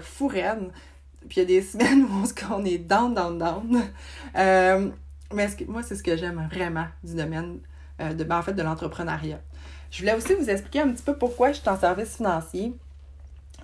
puis 1.28 1.38
il 1.38 1.40
y 1.40 1.42
a 1.42 1.46
des 1.46 1.62
semaines 1.68 2.04
où 2.04 2.24
qu'on 2.40 2.64
est 2.66 2.78
down, 2.78 3.14
down, 3.14 3.38
down. 3.38 3.84
Euh, 4.36 4.90
mais 5.34 5.48
moi, 5.68 5.82
c'est 5.82 5.96
ce 5.96 6.04
que 6.04 6.16
j'aime 6.16 6.48
vraiment 6.52 6.86
du 7.04 7.16
domaine 7.16 7.58
euh, 8.00 8.14
de, 8.14 8.24
ben, 8.24 8.38
en 8.38 8.42
fait, 8.44 8.54
de 8.54 8.62
l'entrepreneuriat. 8.62 9.40
Je 9.90 10.00
voulais 10.00 10.14
aussi 10.14 10.36
vous 10.36 10.50
expliquer 10.50 10.82
un 10.82 10.92
petit 10.92 11.02
peu 11.04 11.18
pourquoi 11.18 11.52
je 11.52 11.60
suis 11.60 11.70
en 11.70 11.78
service 11.78 12.18
financier. 12.18 12.76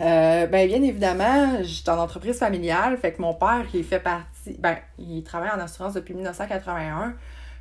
Euh, 0.02 0.48
ben, 0.48 0.68
bien 0.68 0.82
évidemment, 0.82 1.60
je 1.60 1.68
suis 1.68 1.90
en 1.90 2.00
entreprise 2.00 2.40
familiale, 2.40 2.98
fait 2.98 3.14
que 3.14 3.22
mon 3.22 3.36
père, 3.36 3.66
il 3.74 3.84
fait 3.84 4.00
partie 4.00 4.36
parti, 4.46 4.60
ben, 4.60 4.78
il 4.98 5.24
travaille 5.24 5.50
en 5.50 5.60
assurance 5.60 5.94
depuis 5.94 6.14
1981. 6.14 7.14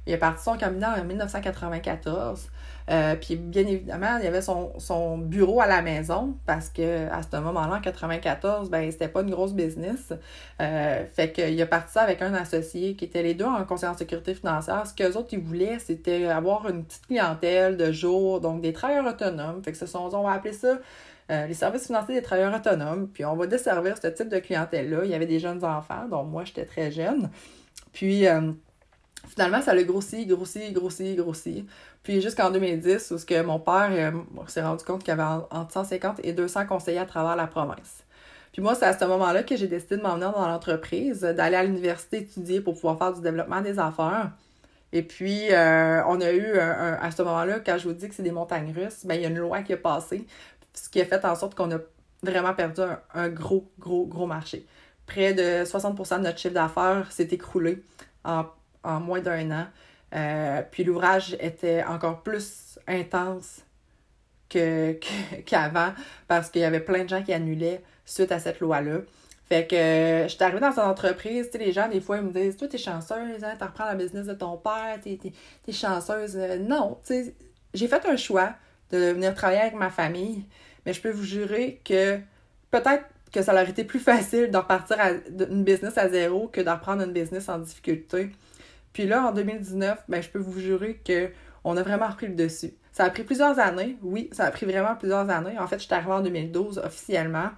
Il 0.06 0.12
est 0.12 0.18
parti 0.18 0.44
son 0.44 0.56
cabinet 0.56 0.86
en 0.86 1.04
1994. 1.04 2.50
Euh, 2.90 3.16
puis 3.16 3.36
bien 3.36 3.66
évidemment, 3.66 4.18
il 4.18 4.24
y 4.24 4.28
avait 4.28 4.42
son, 4.42 5.18
bureau 5.18 5.62
à 5.62 5.66
la 5.66 5.80
maison 5.80 6.36
parce 6.44 6.68
que 6.68 7.08
à 7.10 7.22
ce 7.22 7.34
moment-là, 7.38 7.76
en 7.76 7.80
94, 7.80 8.68
ben 8.68 8.90
c'était 8.90 9.08
pas 9.08 9.22
une 9.22 9.30
grosse 9.30 9.54
business. 9.54 10.12
Euh, 10.60 11.04
fait 11.14 11.32
qu'il 11.32 11.60
a 11.60 11.66
parti 11.66 11.92
ça 11.92 12.02
avec 12.02 12.20
un 12.20 12.34
associé 12.34 12.94
qui 12.94 13.06
était 13.06 13.22
les 13.22 13.34
deux 13.34 13.46
en 13.46 13.64
conseil 13.64 13.88
en 13.88 13.96
sécurité 13.96 14.34
financière. 14.34 14.86
Ce 14.86 14.94
qu'eux 14.94 15.16
autres, 15.16 15.30
ils 15.32 15.40
voulaient, 15.40 15.78
c'était 15.78 16.26
avoir 16.26 16.68
une 16.68 16.84
petite 16.84 17.06
clientèle 17.06 17.78
de 17.78 17.90
jour, 17.90 18.40
donc 18.40 18.60
des 18.60 18.74
travailleurs 18.74 19.06
autonomes. 19.06 19.62
Fait 19.64 19.72
que 19.72 19.78
ce 19.78 19.86
sont, 19.86 20.14
on 20.14 20.24
va 20.24 20.32
appeler 20.32 20.52
ça 20.52 20.78
euh, 21.30 21.46
les 21.46 21.54
services 21.54 21.86
financiers 21.86 22.14
des 22.14 22.22
travailleurs 22.22 22.54
autonomes. 22.54 23.08
Puis 23.08 23.24
on 23.24 23.34
va 23.34 23.46
desservir 23.46 23.96
ce 23.96 24.08
type 24.08 24.28
de 24.28 24.38
clientèle-là. 24.38 25.04
Il 25.04 25.10
y 25.10 25.14
avait 25.14 25.26
des 25.26 25.38
jeunes 25.38 25.64
enfants, 25.64 26.06
dont 26.10 26.24
moi, 26.24 26.44
j'étais 26.44 26.66
très 26.66 26.90
jeune. 26.92 27.30
Puis 27.94 28.26
finalement, 29.28 29.60
ça 29.62 29.72
a 29.72 29.82
grossi, 29.82 30.26
grossi, 30.26 30.72
grossi, 30.72 31.14
grossi. 31.14 31.66
Puis 32.02 32.20
jusqu'en 32.20 32.50
2010, 32.50 33.10
où 33.12 33.18
ce 33.18 33.26
que 33.26 33.42
mon 33.42 33.58
père 33.58 33.88
euh, 33.90 34.10
s'est 34.46 34.62
rendu 34.62 34.84
compte 34.84 35.00
qu'il 35.00 35.08
y 35.08 35.20
avait 35.20 35.44
entre 35.50 35.72
150 35.72 36.20
et 36.22 36.32
200 36.32 36.66
conseillers 36.66 36.98
à 36.98 37.06
travers 37.06 37.36
la 37.36 37.46
province. 37.46 38.04
Puis 38.52 38.62
moi, 38.62 38.74
c'est 38.74 38.86
à 38.86 38.96
ce 38.96 39.04
moment-là 39.04 39.42
que 39.42 39.56
j'ai 39.56 39.66
décidé 39.66 39.96
de 39.96 40.02
m'emmener 40.02 40.30
dans 40.32 40.46
l'entreprise, 40.46 41.20
d'aller 41.20 41.56
à 41.56 41.64
l'université 41.64 42.18
étudier 42.18 42.60
pour 42.60 42.74
pouvoir 42.74 42.98
faire 42.98 43.12
du 43.12 43.20
développement 43.20 43.60
des 43.60 43.78
affaires. 43.78 44.30
Et 44.92 45.02
puis, 45.02 45.52
euh, 45.52 46.04
on 46.06 46.20
a 46.20 46.30
eu, 46.30 46.56
à 46.56 47.10
ce 47.10 47.20
moment-là, 47.22 47.58
quand 47.58 47.78
je 47.78 47.88
vous 47.88 47.94
dis 47.94 48.08
que 48.08 48.14
c'est 48.14 48.22
des 48.22 48.30
montagnes 48.30 48.72
russes, 48.72 49.04
ben, 49.04 49.16
il 49.16 49.22
y 49.22 49.24
a 49.24 49.28
une 49.28 49.38
loi 49.38 49.62
qui 49.62 49.72
a 49.72 49.76
passé, 49.76 50.24
ce 50.72 50.88
qui 50.88 51.00
a 51.00 51.04
fait 51.04 51.24
en 51.24 51.34
sorte 51.34 51.56
qu'on 51.56 51.72
a 51.72 51.78
vraiment 52.22 52.54
perdu 52.54 52.80
un, 53.14 53.28
gros, 53.28 53.68
gros, 53.78 54.06
gros 54.06 54.26
marché. 54.26 54.66
Près 55.06 55.34
de 55.34 55.64
60% 55.64 56.18
de 56.18 56.22
notre 56.24 56.38
chiffre 56.38 56.54
d'affaires 56.54 57.10
s'est 57.12 57.28
écroulé 57.30 57.82
en, 58.24 58.44
en 58.84 59.00
moins 59.00 59.20
d'un 59.20 59.50
an. 59.50 59.66
Euh, 60.14 60.62
puis 60.70 60.84
l'ouvrage 60.84 61.36
était 61.40 61.82
encore 61.82 62.22
plus 62.22 62.78
intense 62.86 63.62
que, 64.48 64.98
qu'avant 65.44 65.92
parce 66.28 66.50
qu'il 66.50 66.62
y 66.62 66.64
avait 66.64 66.80
plein 66.80 67.04
de 67.04 67.08
gens 67.08 67.22
qui 67.22 67.32
annulaient 67.32 67.82
suite 68.04 68.30
à 68.30 68.38
cette 68.38 68.60
loi-là. 68.60 69.00
Fait 69.48 69.66
que 69.66 69.76
euh, 69.76 70.22
je 70.24 70.28
suis 70.28 70.42
arrivée 70.42 70.60
dans 70.60 70.70
cette 70.70 70.84
entreprise, 70.84 71.46
tu 71.46 71.58
sais, 71.58 71.64
les 71.64 71.72
gens, 71.72 71.88
des 71.88 72.00
fois, 72.00 72.16
ils 72.16 72.22
me 72.22 72.32
disent 72.32 72.56
Toi, 72.56 72.68
t'es 72.68 72.78
chanceuse, 72.78 73.44
hein, 73.44 73.54
t'en 73.58 73.66
reprends 73.66 73.84
la 73.84 73.94
business 73.94 74.26
de 74.26 74.32
ton 74.32 74.56
père, 74.56 74.98
t'es, 75.02 75.18
t'es, 75.62 75.72
chanceuse. 75.72 76.36
Euh, 76.36 76.58
non, 76.58 76.98
tu 77.04 77.14
sais, 77.14 77.34
j'ai 77.74 77.88
fait 77.88 78.06
un 78.06 78.16
choix 78.16 78.54
de 78.90 79.12
venir 79.12 79.34
travailler 79.34 79.60
avec 79.60 79.74
ma 79.74 79.90
famille, 79.90 80.44
mais 80.86 80.94
je 80.94 81.00
peux 81.00 81.10
vous 81.10 81.24
jurer 81.24 81.80
que 81.84 82.18
peut-être 82.70 83.04
que 83.32 83.42
ça 83.42 83.52
aurait 83.52 83.68
été 83.68 83.84
plus 83.84 83.98
facile 84.00 84.50
de 84.50 84.56
repartir 84.56 84.98
à 84.98 85.10
une 85.10 85.64
business 85.64 85.98
à 85.98 86.08
zéro 86.08 86.48
que 86.48 86.62
de 86.62 86.70
reprendre 86.70 87.02
une 87.02 87.12
business 87.12 87.48
en 87.48 87.58
difficulté. 87.58 88.30
Puis 88.94 89.06
là, 89.06 89.26
en 89.26 89.32
2019, 89.32 90.04
ben, 90.08 90.22
je 90.22 90.30
peux 90.30 90.38
vous 90.38 90.58
jurer 90.58 91.02
qu'on 91.04 91.76
a 91.76 91.82
vraiment 91.82 92.08
repris 92.08 92.28
le 92.28 92.34
dessus. 92.34 92.72
Ça 92.92 93.04
a 93.04 93.10
pris 93.10 93.24
plusieurs 93.24 93.58
années, 93.58 93.98
oui, 94.02 94.30
ça 94.32 94.44
a 94.44 94.50
pris 94.52 94.64
vraiment 94.64 94.94
plusieurs 94.94 95.28
années. 95.28 95.58
En 95.58 95.66
fait, 95.66 95.78
je 95.78 95.84
suis 95.84 95.92
arrivée 95.92 96.12
en 96.12 96.20
2012 96.20 96.78
officiellement. 96.78 97.50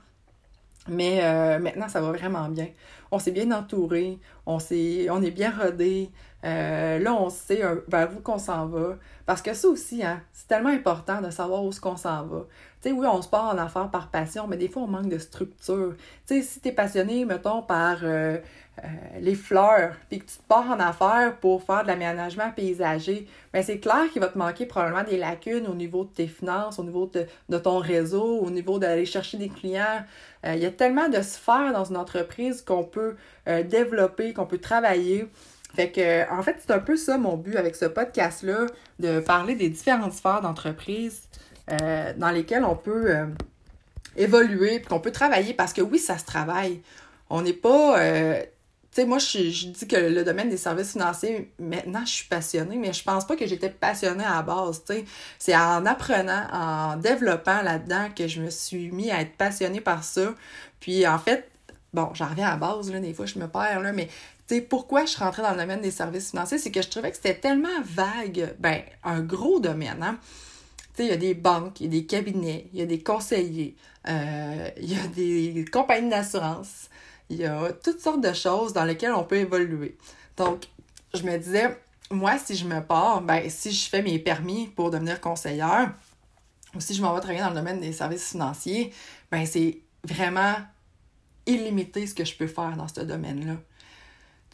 Mais 0.88 1.20
euh, 1.22 1.58
maintenant, 1.58 1.88
ça 1.88 2.00
va 2.00 2.12
vraiment 2.12 2.48
bien. 2.48 2.68
On 3.10 3.18
s'est 3.18 3.32
bien 3.32 3.50
entouré, 3.52 4.18
on, 4.46 4.56
on 4.56 5.22
est 5.22 5.30
bien 5.30 5.50
rodé. 5.50 6.10
Euh, 6.44 6.98
là, 7.00 7.12
on 7.12 7.28
sait 7.28 7.62
vers 7.88 8.16
où 8.16 8.20
qu'on 8.20 8.38
s'en 8.38 8.66
va. 8.66 8.96
Parce 9.26 9.42
que 9.42 9.52
ça 9.52 9.68
aussi, 9.68 10.04
hein, 10.04 10.22
c'est 10.32 10.46
tellement 10.46 10.70
important 10.70 11.20
de 11.20 11.30
savoir 11.30 11.64
où 11.64 11.70
est-ce 11.70 11.80
qu'on 11.80 11.96
s'en 11.96 12.24
va. 12.24 12.46
Tu 12.80 12.88
sais, 12.88 12.92
oui, 12.92 13.06
on 13.06 13.20
se 13.20 13.28
part 13.28 13.52
en 13.52 13.58
affaires 13.58 13.90
par 13.90 14.10
passion, 14.10 14.46
mais 14.46 14.56
des 14.56 14.68
fois, 14.68 14.82
on 14.82 14.86
manque 14.86 15.08
de 15.08 15.18
structure. 15.18 15.94
Tu 16.26 16.36
sais, 16.36 16.42
si 16.42 16.60
tu 16.60 16.68
es 16.68 16.72
passionné, 16.72 17.24
mettons, 17.24 17.62
par 17.62 17.98
euh, 18.84 18.88
les 19.20 19.34
fleurs, 19.34 19.94
puis 20.10 20.18
que 20.18 20.26
tu 20.26 20.36
te 20.36 20.42
pars 20.46 20.70
en 20.70 20.78
affaires 20.78 21.34
pour 21.40 21.62
faire 21.62 21.82
de 21.82 21.88
l'aménagement 21.88 22.50
paysager, 22.50 23.26
bien, 23.50 23.62
c'est 23.62 23.78
clair 23.78 24.02
qu'il 24.12 24.20
va 24.20 24.28
te 24.28 24.36
manquer 24.36 24.66
probablement 24.66 25.02
des 25.02 25.16
lacunes 25.16 25.66
au 25.66 25.74
niveau 25.74 26.04
de 26.04 26.10
tes 26.10 26.26
finances, 26.26 26.78
au 26.78 26.84
niveau 26.84 27.10
de, 27.10 27.58
ton 27.58 27.78
réseau, 27.78 28.38
au 28.38 28.50
niveau 28.50 28.78
d'aller 28.78 29.06
chercher 29.06 29.38
des 29.38 29.48
clients. 29.48 30.04
Euh, 30.44 30.56
il 30.56 30.62
y 30.62 30.66
a 30.66 30.70
tellement 30.70 31.08
de 31.08 31.22
sphères 31.22 31.72
dans 31.72 31.84
une 31.84 31.96
entreprise 31.96 32.60
qu'on 32.60 32.84
peut 32.84 33.16
euh, 33.48 33.62
développer, 33.62 34.34
qu'on 34.34 34.44
peut 34.44 34.58
travailler. 34.58 35.26
Fait 35.74 35.90
que, 35.90 36.30
en 36.30 36.42
fait, 36.42 36.56
c'est 36.60 36.72
un 36.72 36.78
peu 36.78 36.96
ça 36.96 37.16
mon 37.16 37.38
but 37.38 37.56
avec 37.56 37.76
ce 37.76 37.86
podcast-là, 37.86 38.66
de 38.98 39.20
parler 39.20 39.54
des 39.54 39.70
différentes 39.70 40.12
sphères 40.12 40.42
d'entreprise 40.42 41.22
dans 41.68 42.30
lesquelles 42.30 42.64
on 42.64 42.76
peut 42.76 43.12
évoluer, 44.16 44.78
puis 44.78 44.86
qu'on 44.86 45.00
peut 45.00 45.10
travailler, 45.10 45.52
parce 45.52 45.72
que 45.72 45.80
oui, 45.80 45.98
ça 45.98 46.16
se 46.16 46.24
travaille. 46.24 46.80
On 47.28 47.42
n'est 47.42 47.52
pas 47.52 47.98
tu 48.96 49.02
sais, 49.02 49.06
moi, 49.06 49.18
je, 49.18 49.66
dis 49.66 49.86
que 49.86 49.96
le 49.96 50.24
domaine 50.24 50.48
des 50.48 50.56
services 50.56 50.92
financiers, 50.92 51.52
maintenant, 51.58 52.06
je 52.06 52.12
suis 52.12 52.28
passionnée, 52.28 52.78
mais 52.78 52.94
je 52.94 53.04
pense 53.04 53.26
pas 53.26 53.36
que 53.36 53.46
j'étais 53.46 53.68
passionnée 53.68 54.24
à 54.24 54.36
la 54.36 54.42
base. 54.42 54.82
C'est 55.38 55.54
en 55.54 55.84
apprenant, 55.84 56.46
en 56.50 56.96
développant 56.96 57.60
là-dedans 57.60 58.08
que 58.16 58.26
je 58.26 58.40
me 58.40 58.48
suis 58.48 58.90
mis 58.92 59.10
à 59.10 59.20
être 59.20 59.36
passionnée 59.36 59.82
par 59.82 60.02
ça. 60.02 60.34
Puis, 60.80 61.06
en 61.06 61.18
fait, 61.18 61.46
bon, 61.92 62.08
j'en 62.14 62.28
reviens 62.28 62.46
à 62.46 62.50
la 62.52 62.56
base, 62.56 62.90
là, 62.90 62.98
des 62.98 63.12
fois, 63.12 63.26
je 63.26 63.38
me 63.38 63.46
perds, 63.46 63.82
là, 63.82 63.92
mais 63.92 64.08
pourquoi 64.70 65.04
je 65.04 65.10
suis 65.10 65.22
rentrée 65.22 65.42
dans 65.42 65.50
le 65.50 65.58
domaine 65.58 65.82
des 65.82 65.90
services 65.90 66.30
financiers, 66.30 66.56
c'est 66.56 66.70
que 66.70 66.80
je 66.80 66.88
trouvais 66.88 67.10
que 67.10 67.16
c'était 67.16 67.34
tellement 67.34 67.68
vague, 67.84 68.54
ben, 68.58 68.80
un 69.04 69.20
gros 69.20 69.60
domaine, 69.60 70.02
hein. 70.02 70.18
Il 70.98 71.04
y 71.04 71.10
a 71.10 71.18
des 71.18 71.34
banques, 71.34 71.80
il 71.80 71.84
y 71.84 71.86
a 71.88 72.00
des 72.00 72.06
cabinets, 72.06 72.70
il 72.72 72.78
y 72.78 72.82
a 72.82 72.86
des 72.86 73.02
conseillers, 73.02 73.76
euh, 74.08 74.70
il 74.80 74.90
y 74.90 74.98
a 74.98 75.06
des 75.08 75.66
compagnies 75.70 76.08
d'assurance, 76.08 76.88
il 77.28 77.38
y 77.38 77.44
a 77.44 77.72
toutes 77.72 78.00
sortes 78.00 78.20
de 78.20 78.32
choses 78.32 78.72
dans 78.72 78.84
lesquelles 78.84 79.12
on 79.12 79.24
peut 79.24 79.36
évoluer. 79.36 79.96
Donc, 80.36 80.68
je 81.14 81.22
me 81.22 81.36
disais, 81.38 81.76
moi, 82.10 82.38
si 82.38 82.56
je 82.56 82.66
me 82.66 82.80
pars, 82.80 83.22
ben, 83.22 83.48
si 83.48 83.72
je 83.72 83.88
fais 83.88 84.02
mes 84.02 84.18
permis 84.18 84.68
pour 84.68 84.90
devenir 84.90 85.20
conseillère, 85.20 85.92
ou 86.74 86.80
si 86.80 86.94
je 86.94 87.02
m'en 87.02 87.14
vais 87.14 87.20
travailler 87.20 87.40
dans 87.40 87.50
le 87.50 87.56
domaine 87.56 87.80
des 87.80 87.92
services 87.92 88.30
financiers, 88.30 88.92
ben, 89.30 89.46
c'est 89.46 89.80
vraiment 90.04 90.54
illimité 91.46 92.06
ce 92.06 92.14
que 92.14 92.24
je 92.24 92.36
peux 92.36 92.46
faire 92.46 92.76
dans 92.76 92.88
ce 92.88 93.00
domaine-là. 93.00 93.56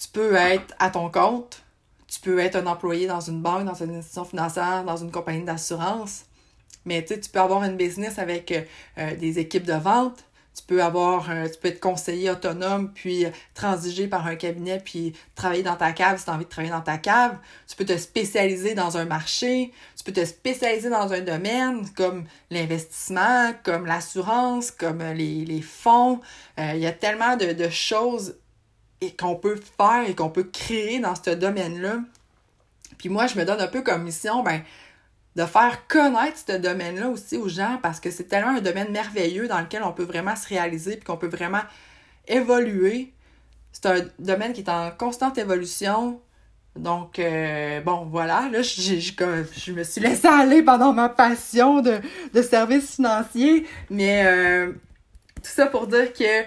Tu 0.01 0.09
peux 0.09 0.35
être 0.35 0.75
à 0.79 0.91
ton 0.91 1.11
compte, 1.11 1.63
tu 2.07 2.21
peux 2.21 2.39
être 2.39 2.57
un 2.57 2.67
employé 2.67 3.07
dans 3.07 3.21
une 3.21 3.41
banque, 3.41 3.65
dans 3.65 3.75
une 3.75 3.97
institution 3.97 4.25
financière, 4.25 4.85
dans 4.85 4.97
une 4.97 5.11
compagnie 5.11 5.45
d'assurance, 5.45 6.25
mais 6.85 7.05
tu 7.05 7.17
peux 7.31 7.41
avoir 7.41 7.65
une 7.65 7.77
business 7.77 8.19
avec 8.19 8.53
euh, 8.99 9.17
des 9.17 9.39
équipes 9.39 9.65
de 9.65 9.75
vente, 9.75 10.25
tu 10.55 10.63
peux 10.67 10.83
avoir, 10.83 11.27
tu 11.27 11.59
peux 11.61 11.69
être 11.69 11.81
conseiller 11.81 12.31
autonome, 12.31 12.93
puis 12.93 13.27
transiger 13.55 14.07
par 14.07 14.27
un 14.27 14.37
cabinet, 14.37 14.81
puis 14.85 15.15
travailler 15.35 15.63
dans 15.63 15.77
ta 15.77 15.93
cave 15.93 16.19
si 16.19 16.25
tu 16.25 16.31
as 16.31 16.35
envie 16.35 16.45
de 16.45 16.51
travailler 16.51 16.73
dans 16.73 16.83
ta 16.83 16.99
cave. 16.99 17.39
Tu 17.67 17.75
peux 17.75 17.87
te 17.87 17.97
spécialiser 17.97 18.75
dans 18.75 18.97
un 18.99 19.05
marché, 19.05 19.73
tu 19.97 20.05
peux 20.05 20.13
te 20.13 20.25
spécialiser 20.25 20.91
dans 20.91 21.13
un 21.13 21.21
domaine 21.21 21.89
comme 21.97 22.25
l'investissement, 22.51 23.53
comme 23.63 23.87
l'assurance, 23.87 24.71
comme 24.71 25.03
les, 25.03 25.45
les 25.45 25.63
fonds. 25.63 26.21
Euh, 26.59 26.73
il 26.75 26.81
y 26.81 26.87
a 26.87 26.93
tellement 26.93 27.37
de, 27.37 27.53
de 27.53 27.69
choses 27.69 28.37
qu'on 29.19 29.37
peut 29.37 29.59
faire 29.79 30.09
et 30.09 30.15
qu'on 30.15 30.31
peut 30.31 30.45
créer 30.45 31.01
dans 31.01 31.15
ce 31.15 31.31
domaine-là. 31.31 32.01
Puis 32.99 33.09
moi, 33.09 33.27
je 33.27 33.39
me 33.39 33.45
donne 33.45 33.61
un 33.61 33.67
peu 33.67 33.83
comme 33.83 34.05
mission, 34.05 34.43
ben, 34.43 34.63
de 35.37 35.45
faire 35.45 35.87
connaître 35.89 36.39
ce 36.47 36.57
domaine-là 36.57 37.09
aussi 37.09 37.37
aux 37.37 37.49
gens 37.49 37.79
parce 37.83 38.01
que 38.01 38.11
c'est 38.11 38.25
tellement 38.25 38.57
un 38.57 38.61
domaine 38.61 38.91
merveilleux 38.91 39.49
dans 39.49 39.61
lequel 39.61 39.83
on 39.83 39.93
peut 39.93 40.05
vraiment 40.05 40.37
se 40.37 40.47
réaliser 40.49 40.97
puis 40.97 41.05
qu'on 41.05 41.17
peut 41.17 41.29
vraiment 41.29 41.63
évoluer. 42.29 43.13
C'est 43.73 43.87
un 43.87 44.05
domaine 44.19 44.53
qui 44.53 44.61
est 44.61 44.69
en 44.69 44.91
constante 44.91 45.39
évolution. 45.39 46.21
Donc, 46.77 47.19
euh, 47.19 47.81
bon, 47.83 48.07
voilà, 48.07 48.49
là, 48.51 48.63
je 48.63 49.73
me 49.73 49.85
suis 49.85 50.01
laissée 50.01 50.29
aller 50.29 50.63
pendant 50.63 50.93
ma 50.93 51.09
passion 51.09 51.81
de, 51.81 52.01
de 52.33 52.43
services 52.43 52.97
financiers, 52.97 53.67
mais 53.91 54.25
euh, 54.25 54.73
tout 55.37 55.51
ça 55.51 55.67
pour 55.67 55.87
dire 55.87 56.13
que 56.15 56.45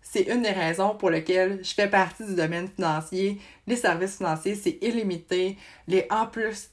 c'est 0.00 0.22
une 0.22 0.42
des 0.42 0.50
raisons 0.50 0.94
pour 0.94 1.10
lesquelles 1.10 1.60
je 1.62 1.74
fais 1.74 1.88
partie 1.88 2.24
du 2.24 2.34
domaine 2.34 2.68
financier. 2.68 3.38
Les 3.66 3.76
services 3.76 4.16
financiers, 4.16 4.54
c'est 4.54 4.78
illimité. 4.80 5.58
Les 5.88 6.06
en 6.10 6.26
plus, 6.26 6.70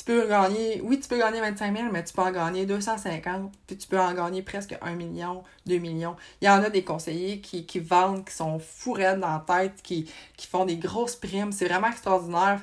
tu 0.00 0.04
peux 0.06 0.26
gagner, 0.26 0.80
oui, 0.82 0.98
tu 0.98 1.08
peux 1.08 1.18
gagner 1.18 1.40
25 1.40 1.76
000, 1.76 1.92
mais 1.92 2.02
tu 2.02 2.14
peux 2.14 2.22
en 2.22 2.30
gagner 2.30 2.64
250, 2.64 3.52
puis 3.66 3.76
tu 3.76 3.86
peux 3.86 4.00
en 4.00 4.14
gagner 4.14 4.40
presque 4.40 4.74
1 4.80 4.94
million, 4.94 5.44
2 5.66 5.76
millions. 5.76 6.16
Il 6.40 6.46
y 6.46 6.48
en 6.48 6.62
a 6.62 6.70
des 6.70 6.82
conseillers 6.82 7.40
qui, 7.40 7.66
qui 7.66 7.80
vendent, 7.80 8.24
qui 8.24 8.34
sont 8.34 8.58
fourrés 8.58 9.14
dans 9.18 9.28
la 9.28 9.44
tête, 9.46 9.82
qui, 9.82 10.10
qui 10.38 10.46
font 10.46 10.64
des 10.64 10.76
grosses 10.76 11.16
primes. 11.16 11.52
C'est 11.52 11.66
vraiment 11.66 11.88
extraordinaire. 11.88 12.62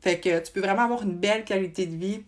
Fait 0.00 0.20
que 0.20 0.38
tu 0.38 0.50
peux 0.50 0.60
vraiment 0.60 0.84
avoir 0.84 1.02
une 1.02 1.16
belle 1.16 1.44
qualité 1.44 1.84
de 1.84 1.96
vie. 1.96 2.22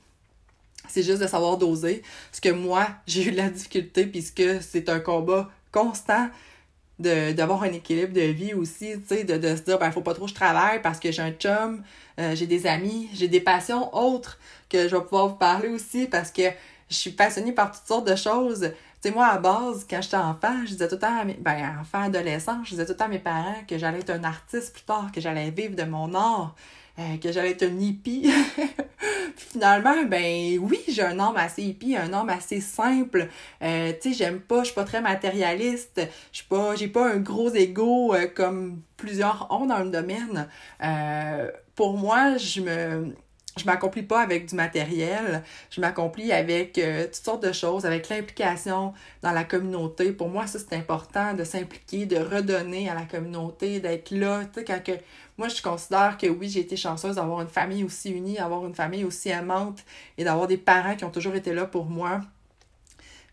C'est 0.86 1.02
juste 1.02 1.22
de 1.22 1.26
savoir 1.26 1.56
doser. 1.56 2.02
Parce 2.30 2.40
que 2.40 2.50
moi, 2.50 2.88
j'ai 3.06 3.26
eu 3.26 3.32
de 3.32 3.38
la 3.38 3.48
difficulté, 3.48 4.06
puisque 4.06 4.42
c'est 4.60 4.90
un 4.90 5.00
combat 5.00 5.48
constant 5.72 6.28
d'avoir 7.00 7.62
un 7.62 7.72
équilibre 7.72 8.12
de 8.12 8.20
vie 8.20 8.54
aussi, 8.54 8.92
tu 9.00 9.16
sais, 9.16 9.24
de, 9.24 9.36
de 9.36 9.56
se 9.56 9.62
dire, 9.62 9.78
ben, 9.78 9.90
faut 9.90 10.02
pas 10.02 10.14
trop 10.14 10.24
que 10.24 10.30
je 10.30 10.34
travaille 10.34 10.82
parce 10.82 11.00
que 11.00 11.10
j'ai 11.10 11.22
un 11.22 11.32
chum, 11.32 11.82
euh, 12.18 12.34
j'ai 12.34 12.46
des 12.46 12.66
amis, 12.66 13.08
j'ai 13.14 13.28
des 13.28 13.40
passions 13.40 13.94
autres 13.96 14.38
que 14.68 14.88
je 14.88 14.96
vais 14.96 15.02
pouvoir 15.02 15.28
vous 15.28 15.36
parler 15.36 15.68
aussi 15.68 16.06
parce 16.06 16.30
que 16.30 16.42
je 16.90 16.94
suis 16.94 17.10
passionnée 17.10 17.52
par 17.52 17.72
toutes 17.72 17.86
sortes 17.86 18.06
de 18.06 18.16
choses. 18.16 18.72
Tu 19.02 19.08
sais, 19.08 19.14
moi, 19.14 19.26
à 19.28 19.38
base, 19.38 19.86
quand 19.88 20.02
j'étais 20.02 20.16
enfant, 20.16 20.54
je 20.64 20.72
disais 20.72 20.88
tout 20.88 20.96
le 20.96 21.00
temps 21.00 21.20
à 21.20 21.24
mes... 21.24 21.34
Ben, 21.34 21.78
enfant, 21.80 22.02
adolescent, 22.02 22.62
je 22.64 22.70
disais 22.70 22.84
tout 22.84 22.92
le 22.92 22.96
temps 22.96 23.06
à 23.06 23.08
mes 23.08 23.18
parents 23.18 23.64
que 23.66 23.78
j'allais 23.78 24.00
être 24.00 24.10
un 24.10 24.24
artiste 24.24 24.74
plus 24.74 24.82
tard, 24.82 25.10
que 25.12 25.20
j'allais 25.20 25.50
vivre 25.50 25.74
de 25.74 25.84
mon 25.84 26.12
art, 26.14 26.54
euh, 27.00 27.16
que 27.16 27.32
j'allais 27.32 27.52
être 27.52 27.62
un 27.62 27.78
hippie. 27.78 28.30
Finalement, 29.36 30.04
ben 30.04 30.58
oui, 30.58 30.80
j'ai 30.88 31.02
un 31.02 31.18
âme 31.18 31.36
assez 31.36 31.62
hippie, 31.62 31.96
un 31.96 32.12
âme 32.12 32.28
assez 32.28 32.60
simple. 32.60 33.28
Euh, 33.62 33.92
tu 34.00 34.10
sais, 34.10 34.18
j'aime 34.18 34.40
pas, 34.40 34.60
je 34.60 34.66
suis 34.66 34.74
pas 34.74 34.84
très 34.84 35.00
matérialiste. 35.00 36.02
Je 36.30 36.38
suis 36.38 36.46
pas, 36.46 36.74
j'ai 36.76 36.88
pas 36.88 37.10
un 37.10 37.16
gros 37.16 37.50
ego 37.54 38.14
euh, 38.14 38.26
comme 38.26 38.82
plusieurs 38.98 39.46
ont 39.50 39.66
dans 39.66 39.78
le 39.78 39.90
domaine. 39.90 40.46
pour 41.74 41.96
moi, 41.96 42.36
je 42.36 42.60
me 42.60 43.14
je 43.56 43.64
m'accomplis 43.64 44.02
pas 44.02 44.20
avec 44.20 44.46
du 44.46 44.54
matériel, 44.54 45.42
je 45.70 45.80
m'accomplis 45.80 46.32
avec 46.32 46.78
euh, 46.78 47.04
toutes 47.04 47.14
sortes 47.16 47.42
de 47.42 47.52
choses, 47.52 47.84
avec 47.84 48.08
l'implication 48.08 48.94
dans 49.22 49.32
la 49.32 49.44
communauté. 49.44 50.12
Pour 50.12 50.28
moi, 50.28 50.46
ça, 50.46 50.58
c'est 50.58 50.76
important 50.76 51.34
de 51.34 51.44
s'impliquer, 51.44 52.06
de 52.06 52.16
redonner 52.16 52.88
à 52.88 52.94
la 52.94 53.02
communauté, 53.02 53.80
d'être 53.80 54.12
là. 54.12 54.44
Que, 54.54 54.92
moi, 55.36 55.48
je 55.48 55.60
considère 55.62 56.16
que 56.16 56.26
oui, 56.28 56.48
j'ai 56.48 56.60
été 56.60 56.76
chanceuse 56.76 57.16
d'avoir 57.16 57.40
une 57.40 57.48
famille 57.48 57.82
aussi 57.82 58.10
unie, 58.10 58.34
d'avoir 58.34 58.64
une 58.66 58.74
famille 58.74 59.04
aussi 59.04 59.30
aimante 59.30 59.80
et 60.16 60.24
d'avoir 60.24 60.46
des 60.46 60.58
parents 60.58 60.94
qui 60.94 61.04
ont 61.04 61.10
toujours 61.10 61.34
été 61.34 61.52
là 61.52 61.66
pour 61.66 61.86
moi. 61.86 62.20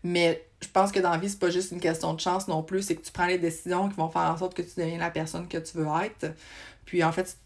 Mais 0.02 0.44
je 0.60 0.68
pense 0.68 0.90
que 0.90 1.00
dans 1.00 1.10
la 1.10 1.18
vie, 1.18 1.28
c'est 1.28 1.38
pas 1.38 1.50
juste 1.50 1.72
une 1.72 1.80
question 1.80 2.14
de 2.14 2.20
chance 2.20 2.48
non 2.48 2.62
plus, 2.62 2.82
c'est 2.82 2.96
que 2.96 3.04
tu 3.04 3.12
prends 3.12 3.26
les 3.26 3.38
décisions 3.38 3.88
qui 3.88 3.96
vont 3.96 4.08
faire 4.08 4.22
en 4.22 4.36
sorte 4.36 4.54
que 4.54 4.62
tu 4.62 4.70
deviens 4.76 4.98
la 4.98 5.10
personne 5.10 5.46
que 5.48 5.58
tu 5.58 5.76
veux 5.76 5.86
être. 6.04 6.34
Puis 6.88 7.04
en 7.04 7.12
fait, 7.12 7.36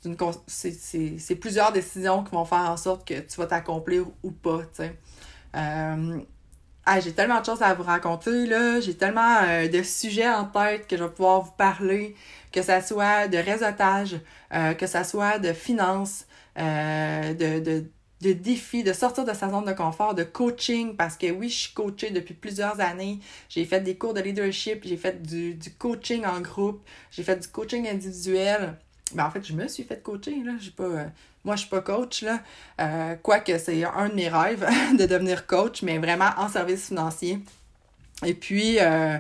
c'est 0.46 1.34
plusieurs 1.34 1.72
décisions 1.72 2.22
qui 2.22 2.30
vont 2.30 2.44
faire 2.44 2.70
en 2.70 2.76
sorte 2.76 3.04
que 3.06 3.18
tu 3.18 3.38
vas 3.38 3.46
t'accomplir 3.46 4.06
ou 4.22 4.30
pas, 4.30 4.60
tu 4.72 4.84
sais. 4.84 4.96
Ah, 6.84 7.00
j'ai 7.00 7.12
tellement 7.12 7.40
de 7.40 7.44
choses 7.44 7.60
à 7.62 7.74
vous 7.74 7.82
raconter, 7.82 8.46
là. 8.46 8.80
J'ai 8.80 8.96
tellement 8.96 9.38
euh, 9.42 9.66
de 9.68 9.82
sujets 9.82 10.28
en 10.28 10.44
tête 10.44 10.86
que 10.86 10.96
je 10.96 11.02
vais 11.02 11.10
pouvoir 11.10 11.42
vous 11.42 11.52
parler, 11.52 12.14
que 12.52 12.62
ça 12.62 12.80
soit 12.80 13.26
de 13.28 13.38
réseautage, 13.38 14.20
euh, 14.54 14.74
que 14.74 14.86
ça 14.86 15.02
soit 15.04 15.38
de 15.40 15.52
finances, 15.52 16.26
de, 16.56 17.60
de, 17.60 17.84
de 18.20 18.32
défis, 18.32 18.84
de 18.84 18.92
sortir 18.92 19.24
de 19.24 19.32
sa 19.32 19.50
zone 19.50 19.64
de 19.64 19.72
confort, 19.72 20.14
de 20.14 20.22
coaching, 20.24 20.96
parce 20.96 21.16
que 21.16 21.32
oui, 21.32 21.48
je 21.48 21.56
suis 21.58 21.72
coachée 21.74 22.10
depuis 22.10 22.34
plusieurs 22.34 22.80
années. 22.80 23.18
J'ai 23.48 23.64
fait 23.64 23.80
des 23.80 23.96
cours 23.96 24.14
de 24.14 24.20
leadership, 24.20 24.82
j'ai 24.84 24.96
fait 24.96 25.20
du, 25.20 25.54
du 25.54 25.72
coaching 25.74 26.24
en 26.26 26.40
groupe, 26.40 26.80
j'ai 27.10 27.24
fait 27.24 27.36
du 27.36 27.48
coaching 27.48 27.88
individuel. 27.88 28.76
Ben, 29.14 29.26
en 29.26 29.30
fait, 29.30 29.44
je 29.44 29.52
me 29.52 29.68
suis 29.68 29.84
fait 29.84 30.02
coacher, 30.02 30.42
là. 30.44 30.52
Pas. 30.76 30.84
Euh, 30.84 31.04
moi, 31.44 31.56
je 31.56 31.62
suis 31.62 31.70
pas 31.70 31.80
coach, 31.80 32.22
là. 32.22 32.40
Euh, 32.80 33.14
quoique 33.22 33.56
c'est 33.58 33.84
un 33.84 34.08
de 34.08 34.14
mes 34.14 34.28
rêves 34.28 34.66
de 34.98 35.06
devenir 35.06 35.46
coach, 35.46 35.82
mais 35.82 35.98
vraiment 35.98 36.30
en 36.36 36.48
service 36.48 36.88
financier. 36.88 37.40
Et 38.24 38.34
puis, 38.34 38.78
euh, 38.80 39.18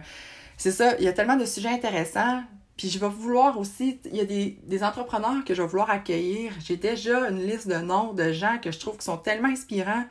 c'est 0.56 0.70
ça, 0.70 0.96
il 0.98 1.04
y 1.04 1.08
a 1.08 1.12
tellement 1.12 1.36
de 1.36 1.44
sujets 1.44 1.70
intéressants. 1.70 2.42
Puis 2.76 2.88
je 2.88 2.98
vais 2.98 3.08
vouloir 3.08 3.58
aussi, 3.58 3.98
il 4.06 4.16
y 4.16 4.20
a 4.20 4.24
des, 4.24 4.58
des 4.64 4.82
entrepreneurs 4.82 5.44
que 5.44 5.54
je 5.54 5.62
vais 5.62 5.68
vouloir 5.68 5.90
accueillir. 5.90 6.52
J'ai 6.64 6.76
déjà 6.76 7.28
une 7.28 7.44
liste 7.46 7.68
de 7.68 7.76
noms 7.76 8.12
de 8.12 8.32
gens 8.32 8.58
que 8.62 8.70
je 8.70 8.78
trouve 8.78 8.96
qui 8.96 9.04
sont 9.04 9.18
tellement 9.18 9.48
inspirants 9.48 10.04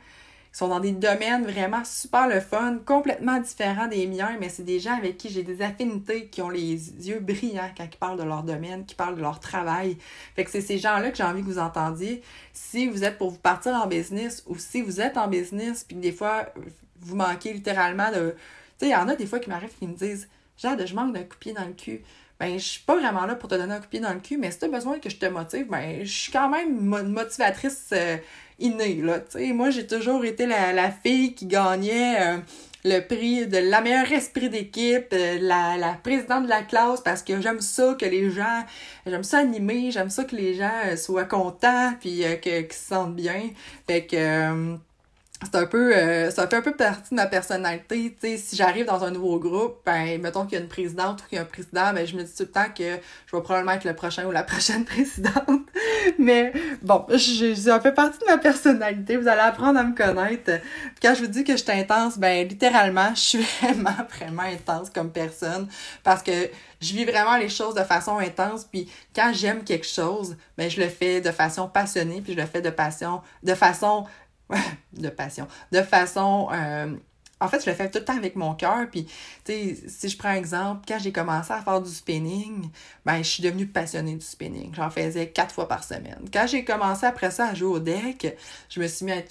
ils 0.52 0.58
sont 0.58 0.68
dans 0.68 0.80
des 0.80 0.92
domaines 0.92 1.44
vraiment 1.44 1.82
super 1.82 2.28
le 2.28 2.38
fun, 2.38 2.78
complètement 2.84 3.40
différents 3.40 3.86
des 3.86 4.06
miens, 4.06 4.36
mais 4.38 4.50
c'est 4.50 4.64
des 4.64 4.80
gens 4.80 4.94
avec 4.98 5.16
qui 5.16 5.30
j'ai 5.30 5.42
des 5.42 5.62
affinités, 5.62 6.26
qui 6.26 6.42
ont 6.42 6.50
les 6.50 6.74
yeux 7.08 7.20
brillants 7.20 7.70
quand 7.74 7.86
ils 7.90 7.96
parlent 7.96 8.18
de 8.18 8.24
leur 8.24 8.42
domaine, 8.42 8.84
qui 8.84 8.94
parlent 8.94 9.16
de 9.16 9.22
leur 9.22 9.40
travail. 9.40 9.96
Fait 10.36 10.44
que 10.44 10.50
c'est 10.50 10.60
ces 10.60 10.76
gens-là 10.76 11.10
que 11.10 11.16
j'ai 11.16 11.22
envie 11.22 11.40
que 11.40 11.46
vous 11.46 11.58
entendiez. 11.58 12.22
Si 12.52 12.86
vous 12.86 13.02
êtes 13.02 13.16
pour 13.16 13.30
vous 13.30 13.38
partir 13.38 13.72
en 13.72 13.86
business 13.86 14.42
ou 14.46 14.58
si 14.58 14.82
vous 14.82 15.00
êtes 15.00 15.16
en 15.16 15.26
business, 15.26 15.84
puis 15.84 15.96
des 15.96 16.12
fois, 16.12 16.52
vous 17.00 17.16
manquez 17.16 17.54
littéralement 17.54 18.10
de... 18.10 18.34
Tu 18.78 18.84
sais, 18.84 18.86
il 18.88 18.92
y 18.92 18.96
en 18.96 19.08
a 19.08 19.16
des 19.16 19.26
fois 19.26 19.38
qui 19.38 19.48
m'arrivent 19.48 19.74
qui 19.78 19.86
me 19.86 19.94
disent 19.94 20.28
«Jade, 20.58 20.86
je 20.86 20.94
manque 20.94 21.14
d'un 21.14 21.22
coup 21.22 21.34
de 21.34 21.40
pied 21.40 21.52
dans 21.54 21.64
le 21.64 21.72
cul.» 21.72 22.02
ben 22.42 22.58
je 22.58 22.64
suis 22.64 22.82
pas 22.82 22.96
vraiment 22.96 23.24
là 23.24 23.36
pour 23.36 23.48
te 23.48 23.54
donner 23.54 23.72
un 23.72 23.76
coup 23.76 23.84
de 23.84 23.90
pied 23.90 24.00
dans 24.00 24.12
le 24.12 24.18
cul, 24.18 24.36
mais 24.36 24.50
si 24.50 24.58
tu 24.58 24.64
as 24.64 24.68
besoin 24.68 24.98
que 24.98 25.08
je 25.08 25.16
te 25.16 25.26
motive, 25.26 25.68
ben 25.68 26.04
je 26.04 26.12
suis 26.12 26.32
quand 26.32 26.48
même 26.48 26.80
motivatrice 26.80 27.90
euh, 27.92 28.16
innée, 28.62 28.96
là, 29.02 29.20
tu 29.20 29.52
Moi, 29.52 29.70
j'ai 29.70 29.86
toujours 29.86 30.24
été 30.24 30.46
la, 30.46 30.90
fille 30.90 31.34
qui 31.34 31.46
gagnait 31.46 32.20
euh, 32.20 32.38
le 32.84 33.00
prix 33.00 33.46
de 33.46 33.58
la 33.58 33.80
meilleure 33.80 34.10
esprit 34.12 34.48
d'équipe, 34.48 35.08
euh, 35.12 35.38
la, 35.40 35.76
la 35.76 35.94
présidente 35.94 36.44
de 36.44 36.48
la 36.48 36.62
classe, 36.62 37.00
parce 37.00 37.22
que 37.22 37.40
j'aime 37.40 37.60
ça 37.60 37.94
que 37.98 38.06
les 38.06 38.30
gens, 38.30 38.64
j'aime 39.06 39.24
ça 39.24 39.38
animer, 39.38 39.90
j'aime 39.90 40.10
ça 40.10 40.24
que 40.24 40.36
les 40.36 40.54
gens 40.54 40.96
soient 40.96 41.24
contents, 41.24 41.92
puis 42.00 42.22
que, 42.42 42.60
qu'ils 42.60 42.72
se 42.72 42.86
sentent 42.86 43.16
bien. 43.16 43.50
Fait 43.86 44.06
que 44.06 44.76
c'est 45.44 45.56
un 45.56 45.66
peu 45.66 45.94
euh, 45.94 46.30
ça 46.30 46.46
fait 46.46 46.56
un 46.56 46.62
peu 46.62 46.72
partie 46.72 47.10
de 47.10 47.16
ma 47.16 47.26
personnalité 47.26 48.16
tu 48.20 48.28
sais. 48.28 48.36
Si 48.36 48.56
j'arrive 48.56 48.86
dans 48.86 49.02
un 49.04 49.10
nouveau 49.10 49.38
groupe 49.38 49.80
ben 49.84 50.20
mettons 50.20 50.44
qu'il 50.44 50.54
y 50.54 50.60
a 50.60 50.60
une 50.60 50.68
présidente 50.68 51.22
ou 51.22 51.28
qu'il 51.28 51.36
y 51.36 51.38
a 51.38 51.42
un 51.42 51.46
président 51.46 51.92
ben 51.92 52.06
je 52.06 52.16
me 52.16 52.22
dis 52.22 52.32
tout 52.32 52.44
le 52.44 52.50
temps 52.50 52.68
que 52.76 52.98
je 53.26 53.36
vais 53.36 53.42
probablement 53.42 53.72
être 53.72 53.84
le 53.84 53.94
prochain 53.94 54.26
ou 54.26 54.30
la 54.30 54.42
prochaine 54.52 54.84
présidente. 54.84 55.68
Mais 56.18 56.52
bon 56.82 57.04
je, 57.10 57.54
ça 57.54 57.80
fait 57.80 57.92
partie 57.92 58.18
de 58.18 58.26
ma 58.26 58.38
personnalité. 58.38 59.16
Vous 59.16 59.28
allez 59.28 59.40
apprendre 59.40 59.78
à 59.78 59.84
me 59.84 59.94
connaître. 59.94 60.60
Quand 61.00 61.14
je 61.14 61.20
vous 61.22 61.30
dis 61.30 61.44
que 61.44 61.52
je 61.52 61.62
suis 61.62 61.72
intense 61.72 62.18
ben 62.18 62.46
littéralement 62.46 63.14
je 63.14 63.20
suis 63.20 63.46
vraiment 63.62 63.90
vraiment 64.16 64.42
intense 64.42 64.90
comme 64.90 65.10
personne 65.10 65.68
parce 66.04 66.22
que 66.22 66.32
je 66.80 66.94
vis 66.94 67.04
vraiment 67.04 67.36
les 67.36 67.48
choses 67.48 67.74
de 67.74 67.82
façon 67.82 68.18
intense. 68.18 68.64
Puis 68.64 68.88
quand 69.14 69.32
j'aime 69.32 69.64
quelque 69.64 69.86
chose 69.86 70.36
ben 70.56 70.70
je 70.70 70.80
le 70.80 70.88
fais 70.88 71.20
de 71.20 71.30
façon 71.30 71.68
passionnée 71.68 72.20
puis 72.20 72.34
je 72.34 72.38
le 72.38 72.46
fais 72.46 72.60
de 72.60 72.70
passion 72.70 73.22
de 73.42 73.54
façon 73.54 74.04
de 74.92 75.08
passion, 75.08 75.46
de 75.72 75.82
façon... 75.82 76.48
Euh, 76.52 76.94
en 77.42 77.48
fait, 77.48 77.64
je 77.64 77.68
le 77.68 77.74
fais 77.74 77.90
tout 77.90 77.98
le 77.98 78.04
temps 78.04 78.16
avec 78.16 78.36
mon 78.36 78.54
cœur. 78.54 78.88
Puis, 78.88 79.04
tu 79.44 79.52
sais, 79.52 79.76
si 79.88 80.08
je 80.08 80.16
prends 80.16 80.28
un 80.28 80.36
exemple, 80.36 80.82
quand 80.86 80.98
j'ai 81.00 81.10
commencé 81.10 81.52
à 81.52 81.60
faire 81.60 81.80
du 81.80 81.90
spinning, 81.90 82.70
ben, 83.04 83.18
je 83.18 83.28
suis 83.28 83.42
devenue 83.42 83.66
passionnée 83.66 84.14
du 84.14 84.24
spinning. 84.24 84.72
J'en 84.74 84.90
faisais 84.90 85.28
quatre 85.28 85.52
fois 85.52 85.66
par 85.66 85.82
semaine. 85.82 86.20
Quand 86.32 86.46
j'ai 86.46 86.64
commencé 86.64 87.04
après 87.04 87.32
ça 87.32 87.48
à 87.48 87.54
jouer 87.54 87.68
au 87.68 87.78
deck, 87.80 88.36
je 88.68 88.80
me 88.80 88.86
suis 88.86 89.04
mis 89.04 89.12
à 89.12 89.22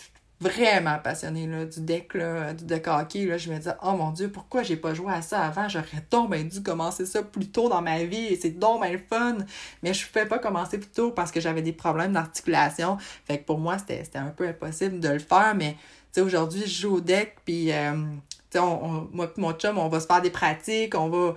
vraiment 0.41 0.97
passionnée 0.97 1.45
là, 1.45 1.65
du 1.65 1.81
deck, 1.81 2.15
là, 2.15 2.53
du 2.53 2.65
deck 2.65 2.87
hockey. 2.87 3.25
Là, 3.25 3.37
je 3.37 3.49
me 3.51 3.57
disais, 3.57 3.75
oh 3.83 3.93
mon 3.93 4.09
Dieu, 4.11 4.29
pourquoi 4.29 4.63
j'ai 4.63 4.75
pas 4.75 4.93
joué 4.93 5.13
à 5.13 5.21
ça 5.21 5.41
avant? 5.41 5.69
J'aurais 5.69 6.03
donc 6.09 6.31
bien 6.31 6.43
dû 6.43 6.63
commencer 6.63 7.05
ça 7.05 7.21
plus 7.21 7.47
tôt 7.47 7.69
dans 7.69 7.81
ma 7.81 8.03
vie 8.03 8.25
et 8.25 8.35
c'est 8.35 8.49
donc 8.49 8.83
bien 8.83 8.97
fun. 8.97 9.37
Mais 9.83 9.93
je 9.93 10.05
pouvais 10.07 10.25
pas 10.25 10.39
commencer 10.39 10.79
plus 10.79 10.89
tôt 10.89 11.11
parce 11.11 11.31
que 11.31 11.39
j'avais 11.39 11.61
des 11.61 11.73
problèmes 11.73 12.13
d'articulation. 12.13 12.97
Fait 13.25 13.37
que 13.37 13.45
pour 13.45 13.59
moi, 13.59 13.77
c'était 13.77 14.17
un 14.17 14.29
peu 14.29 14.47
impossible 14.47 14.99
de 14.99 15.09
le 15.09 15.19
faire. 15.19 15.53
Mais 15.55 15.77
aujourd'hui, 16.17 16.63
je 16.65 16.81
joue 16.81 16.95
au 16.95 17.01
deck 17.01 17.37
puis. 17.45 17.71
Euh, 17.71 17.93
on, 18.53 19.07
moi 19.13 19.31
mon 19.37 19.53
chum, 19.53 19.77
on 19.77 19.87
va 19.87 20.01
se 20.01 20.07
faire 20.07 20.21
des 20.21 20.29
pratiques, 20.29 20.93
on 20.93 21.07
va, 21.07 21.35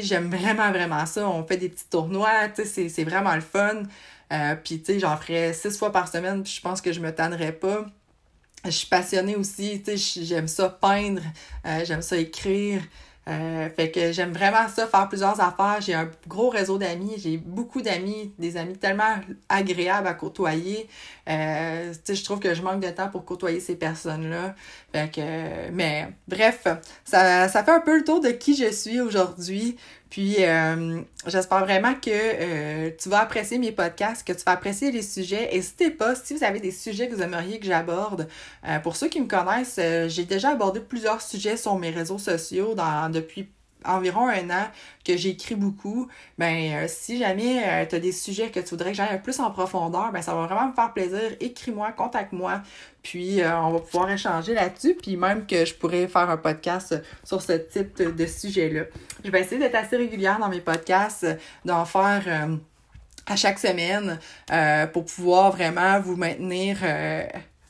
j'aime 0.00 0.30
vraiment, 0.30 0.70
vraiment 0.70 1.04
ça. 1.04 1.28
On 1.28 1.44
fait 1.44 1.58
des 1.58 1.68
petits 1.68 1.90
tournois, 1.90 2.48
c'est 2.56 3.04
vraiment 3.04 3.34
le 3.34 3.42
fun. 3.42 3.82
Euh, 4.32 4.56
puis, 4.56 4.80
tu 4.80 4.94
sais, 4.94 4.98
j'en 4.98 5.16
ferais 5.18 5.52
six 5.52 5.76
fois 5.76 5.92
par 5.92 6.08
semaine, 6.08 6.42
puis 6.42 6.52
je 6.56 6.60
pense 6.62 6.80
que 6.80 6.92
je 6.92 7.00
me 7.00 7.14
tannerais 7.14 7.52
pas 7.52 7.84
je 8.64 8.70
suis 8.70 8.86
passionnée 8.86 9.36
aussi, 9.36 9.82
tu 9.82 9.96
sais, 9.98 10.24
j'aime 10.24 10.48
ça 10.48 10.68
peindre, 10.68 11.22
euh, 11.66 11.84
j'aime 11.84 12.02
ça 12.02 12.16
écrire. 12.16 12.82
Euh, 13.26 13.70
fait 13.70 13.90
que 13.90 14.12
j'aime 14.12 14.32
vraiment 14.32 14.68
ça, 14.68 14.86
faire 14.86 15.08
plusieurs 15.08 15.40
affaires. 15.40 15.78
J'ai 15.80 15.94
un 15.94 16.10
gros 16.28 16.50
réseau 16.50 16.76
d'amis, 16.76 17.14
j'ai 17.16 17.38
beaucoup 17.38 17.80
d'amis, 17.80 18.32
des 18.38 18.58
amis 18.58 18.76
tellement 18.76 19.16
agréables 19.48 20.06
à 20.06 20.14
côtoyer. 20.14 20.88
Euh, 21.28 21.92
je 22.06 22.24
trouve 22.24 22.38
que 22.38 22.52
je 22.54 22.60
manque 22.60 22.80
de 22.80 22.90
temps 22.90 23.08
pour 23.08 23.24
côtoyer 23.24 23.60
ces 23.60 23.76
personnes-là. 23.76 24.54
Fait 24.92 25.10
que, 25.10 25.70
mais 25.72 26.08
bref, 26.28 26.66
ça, 27.04 27.48
ça 27.48 27.64
fait 27.64 27.70
un 27.70 27.80
peu 27.80 27.96
le 27.96 28.04
tour 28.04 28.20
de 28.20 28.28
qui 28.28 28.54
je 28.54 28.70
suis 28.70 29.00
aujourd'hui. 29.00 29.76
Puis 30.14 30.36
euh, 30.44 31.00
j'espère 31.26 31.64
vraiment 31.64 31.92
que 31.94 32.08
euh, 32.08 32.90
tu 32.96 33.08
vas 33.08 33.18
apprécier 33.18 33.58
mes 33.58 33.72
podcasts, 33.72 34.24
que 34.24 34.32
tu 34.32 34.44
vas 34.44 34.52
apprécier 34.52 34.92
les 34.92 35.02
sujets. 35.02 35.50
N'hésitez 35.52 35.90
pas, 35.90 36.14
si 36.14 36.34
vous 36.34 36.44
avez 36.44 36.60
des 36.60 36.70
sujets 36.70 37.08
que 37.08 37.16
vous 37.16 37.22
aimeriez 37.22 37.58
que 37.58 37.66
j'aborde. 37.66 38.28
Euh, 38.64 38.78
pour 38.78 38.94
ceux 38.94 39.08
qui 39.08 39.20
me 39.20 39.26
connaissent, 39.26 39.80
j'ai 40.06 40.24
déjà 40.24 40.50
abordé 40.50 40.78
plusieurs 40.78 41.20
sujets 41.20 41.56
sur 41.56 41.76
mes 41.80 41.90
réseaux 41.90 42.18
sociaux 42.18 42.76
depuis 43.10 43.48
environ 43.84 44.28
un 44.28 44.50
an 44.50 44.68
que 45.04 45.16
j'écris 45.16 45.54
beaucoup, 45.54 46.08
ben 46.38 46.72
euh, 46.72 46.86
si 46.88 47.18
jamais 47.18 47.62
euh, 47.66 47.86
tu 47.86 47.96
as 47.96 47.98
des 48.00 48.12
sujets 48.12 48.50
que 48.50 48.60
tu 48.60 48.70
voudrais 48.70 48.90
que 48.90 48.96
j'aille 48.96 49.22
plus 49.22 49.38
en 49.40 49.50
profondeur, 49.50 50.12
ben 50.12 50.22
ça 50.22 50.34
va 50.34 50.46
vraiment 50.46 50.68
me 50.68 50.72
faire 50.72 50.92
plaisir. 50.92 51.20
Écris-moi, 51.40 51.92
contacte-moi, 51.92 52.62
puis 53.02 53.42
euh, 53.42 53.58
on 53.60 53.72
va 53.72 53.78
pouvoir 53.80 54.10
échanger 54.10 54.54
là-dessus, 54.54 54.94
puis 54.94 55.16
même 55.16 55.46
que 55.46 55.64
je 55.64 55.74
pourrais 55.74 56.08
faire 56.08 56.30
un 56.30 56.36
podcast 56.36 57.00
sur 57.22 57.42
ce 57.42 57.52
type 57.52 58.02
de 58.02 58.26
sujet-là. 58.26 58.84
Je 59.24 59.30
vais 59.30 59.40
essayer 59.40 59.58
d'être 59.58 59.74
assez 59.74 59.96
régulière 59.96 60.38
dans 60.38 60.48
mes 60.48 60.60
podcasts, 60.60 61.26
d'en 61.64 61.84
faire 61.84 62.48
à 63.26 63.36
chaque 63.36 63.58
semaine 63.58 64.18
pour 64.92 65.04
pouvoir 65.04 65.52
vraiment 65.52 66.00
vous 66.00 66.16
maintenir 66.16 66.78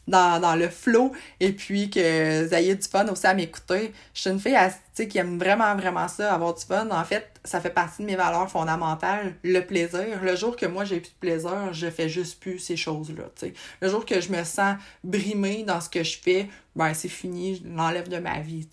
dans, 0.07 0.59
le 0.59 0.69
flow 0.69 1.12
et 1.40 1.53
puis 1.53 1.90
que 1.90 2.45
vous 2.47 2.55
ayez 2.55 2.75
du 2.75 2.87
fun 2.87 3.07
aussi 3.09 3.27
à 3.27 3.35
m'écouter. 3.35 3.93
Je 4.12 4.21
suis 4.21 4.31
une 4.31 4.40
fille 4.40 4.57
qui 5.09 5.19
aime 5.19 5.38
vraiment, 5.38 5.75
vraiment 5.75 6.09
ça, 6.09 6.33
avoir 6.33 6.55
du 6.55 6.64
fun. 6.64 6.88
En 6.90 7.05
fait, 7.05 7.29
ça 7.43 7.61
fait 7.61 7.71
partie 7.71 8.03
de 8.03 8.07
mes 8.07 8.17
valeurs 8.17 8.51
fondamentales, 8.51 9.35
le 9.43 9.61
plaisir. 9.61 10.23
Le 10.23 10.37
jour 10.37 10.57
que 10.57 10.67
moi 10.67 10.85
j'ai 10.85 11.01
plus 11.01 11.11
de 11.11 11.19
plaisir, 11.21 11.73
je 11.73 11.90
fais 11.90 12.09
juste 12.09 12.40
plus 12.40 12.59
ces 12.59 12.77
choses-là. 12.77 13.25
Le 13.81 13.88
jour 13.88 14.07
que 14.07 14.21
je 14.21 14.31
me 14.31 14.45
sens 14.45 14.77
brimée 15.03 15.64
dans 15.64 15.81
ce 15.81 15.88
que 15.88 16.03
je 16.05 16.19
fais, 16.19 16.49
ben 16.77 16.95
c'est 16.95 17.09
fini, 17.09 17.57
je 17.57 17.69
l'enlève 17.69 18.09
de 18.09 18.19
ma 18.19 18.40
vie. 18.40 18.67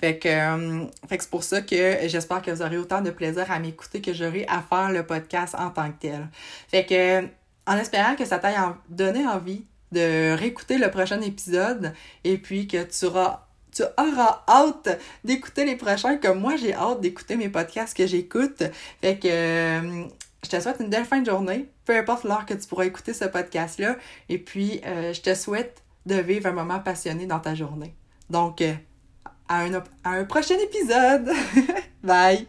Fait 0.00 0.18
que, 0.18 0.28
euh, 0.28 0.84
fait 1.08 1.18
que 1.18 1.24
c'est 1.24 1.30
pour 1.30 1.44
ça 1.44 1.62
que 1.62 1.98
j'espère 2.06 2.42
que 2.42 2.50
vous 2.50 2.62
aurez 2.62 2.78
autant 2.78 3.00
de 3.00 3.10
plaisir 3.10 3.50
à 3.50 3.58
m'écouter 3.58 4.00
que 4.00 4.12
j'aurai 4.12 4.46
à 4.48 4.62
faire 4.62 4.90
le 4.90 5.04
podcast 5.04 5.54
en 5.58 5.70
tant 5.70 5.90
que 5.90 6.00
tel. 6.00 6.28
Fait 6.68 6.84
que 6.84 7.26
en 7.66 7.76
espérant 7.76 8.16
que 8.16 8.24
ça 8.24 8.38
t'aille 8.38 8.56
donné 8.88 9.26
envie 9.26 9.64
de 9.92 10.34
réécouter 10.36 10.78
le 10.78 10.90
prochain 10.90 11.20
épisode 11.20 11.92
et 12.24 12.38
puis 12.38 12.66
que 12.66 12.82
tu 12.82 13.06
auras 13.06 13.46
tu 13.74 13.82
auras 13.82 14.44
hâte 14.48 15.00
d'écouter 15.24 15.64
les 15.64 15.76
prochains 15.76 16.18
comme 16.18 16.40
moi 16.40 16.56
j'ai 16.56 16.74
hâte 16.74 17.00
d'écouter 17.00 17.36
mes 17.36 17.48
podcasts 17.48 17.96
que 17.96 18.06
j'écoute. 18.06 18.62
Fait 19.00 19.18
que 19.18 19.28
euh, 19.28 20.04
je 20.44 20.48
te 20.50 20.60
souhaite 20.60 20.76
une 20.80 20.90
belle 20.90 21.04
fin 21.04 21.20
de 21.20 21.26
journée, 21.30 21.70
peu 21.84 21.96
importe 21.96 22.24
l'heure 22.24 22.44
que 22.44 22.54
tu 22.54 22.66
pourras 22.66 22.84
écouter 22.84 23.14
ce 23.14 23.24
podcast-là. 23.24 23.96
Et 24.28 24.38
puis 24.38 24.80
euh, 24.84 25.12
je 25.12 25.20
te 25.20 25.34
souhaite 25.34 25.82
de 26.06 26.16
vivre 26.16 26.48
un 26.48 26.52
moment 26.52 26.80
passionné 26.80 27.26
dans 27.26 27.40
ta 27.40 27.54
journée. 27.54 27.94
Donc 28.28 28.60
euh, 28.60 28.74
à, 29.48 29.62
un, 29.62 29.74
à 30.04 30.10
un 30.10 30.24
prochain 30.24 30.56
épisode. 30.58 31.30
Bye! 32.02 32.46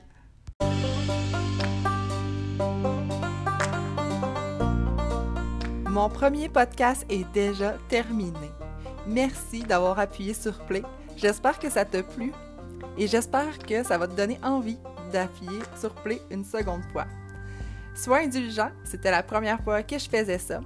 Mon 5.93 6.09
premier 6.09 6.49
podcast 6.49 7.05
est 7.07 7.31
déjà 7.33 7.75
terminé. 7.87 8.49
Merci 9.05 9.61
d'avoir 9.61 9.99
appuyé 9.99 10.33
sur 10.33 10.57
Play. 10.65 10.81
J'espère 11.15 11.59
que 11.59 11.69
ça 11.69 11.85
t'a 11.85 12.01
plu 12.01 12.33
et 12.97 13.05
j'espère 13.05 13.59
que 13.59 13.83
ça 13.83 13.99
va 13.99 14.07
te 14.07 14.15
donner 14.15 14.39
envie 14.41 14.79
d'appuyer 15.11 15.59
sur 15.79 15.93
Play 15.93 16.19
une 16.31 16.43
seconde 16.43 16.81
fois. 16.91 17.05
Sois 17.93 18.21
indulgent, 18.21 18.71
c'était 18.83 19.11
la 19.11 19.21
première 19.21 19.61
fois 19.61 19.83
que 19.83 19.99
je 19.99 20.09
faisais 20.09 20.39
ça. 20.39 20.61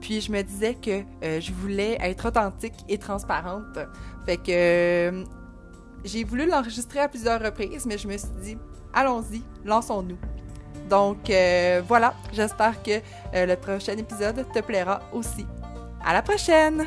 Puis 0.00 0.20
je 0.20 0.32
me 0.32 0.42
disais 0.42 0.74
que 0.74 1.04
euh, 1.22 1.40
je 1.40 1.52
voulais 1.52 1.96
être 2.00 2.26
authentique 2.26 2.84
et 2.88 2.98
transparente. 2.98 3.78
Fait 4.26 4.38
que 4.38 4.50
euh, 4.50 5.24
j'ai 6.02 6.24
voulu 6.24 6.46
l'enregistrer 6.46 6.98
à 6.98 7.08
plusieurs 7.08 7.40
reprises, 7.40 7.86
mais 7.86 7.96
je 7.96 8.08
me 8.08 8.18
suis 8.18 8.28
dit, 8.42 8.58
allons-y, 8.92 9.40
lançons-nous. 9.64 10.18
Donc 10.88 11.30
euh, 11.30 11.82
voilà, 11.86 12.14
j'espère 12.32 12.82
que 12.82 13.00
euh, 13.34 13.46
le 13.46 13.56
prochain 13.56 13.96
épisode 13.96 14.46
te 14.52 14.60
plaira 14.60 15.00
aussi. 15.12 15.46
À 16.04 16.12
la 16.12 16.22
prochaine! 16.22 16.86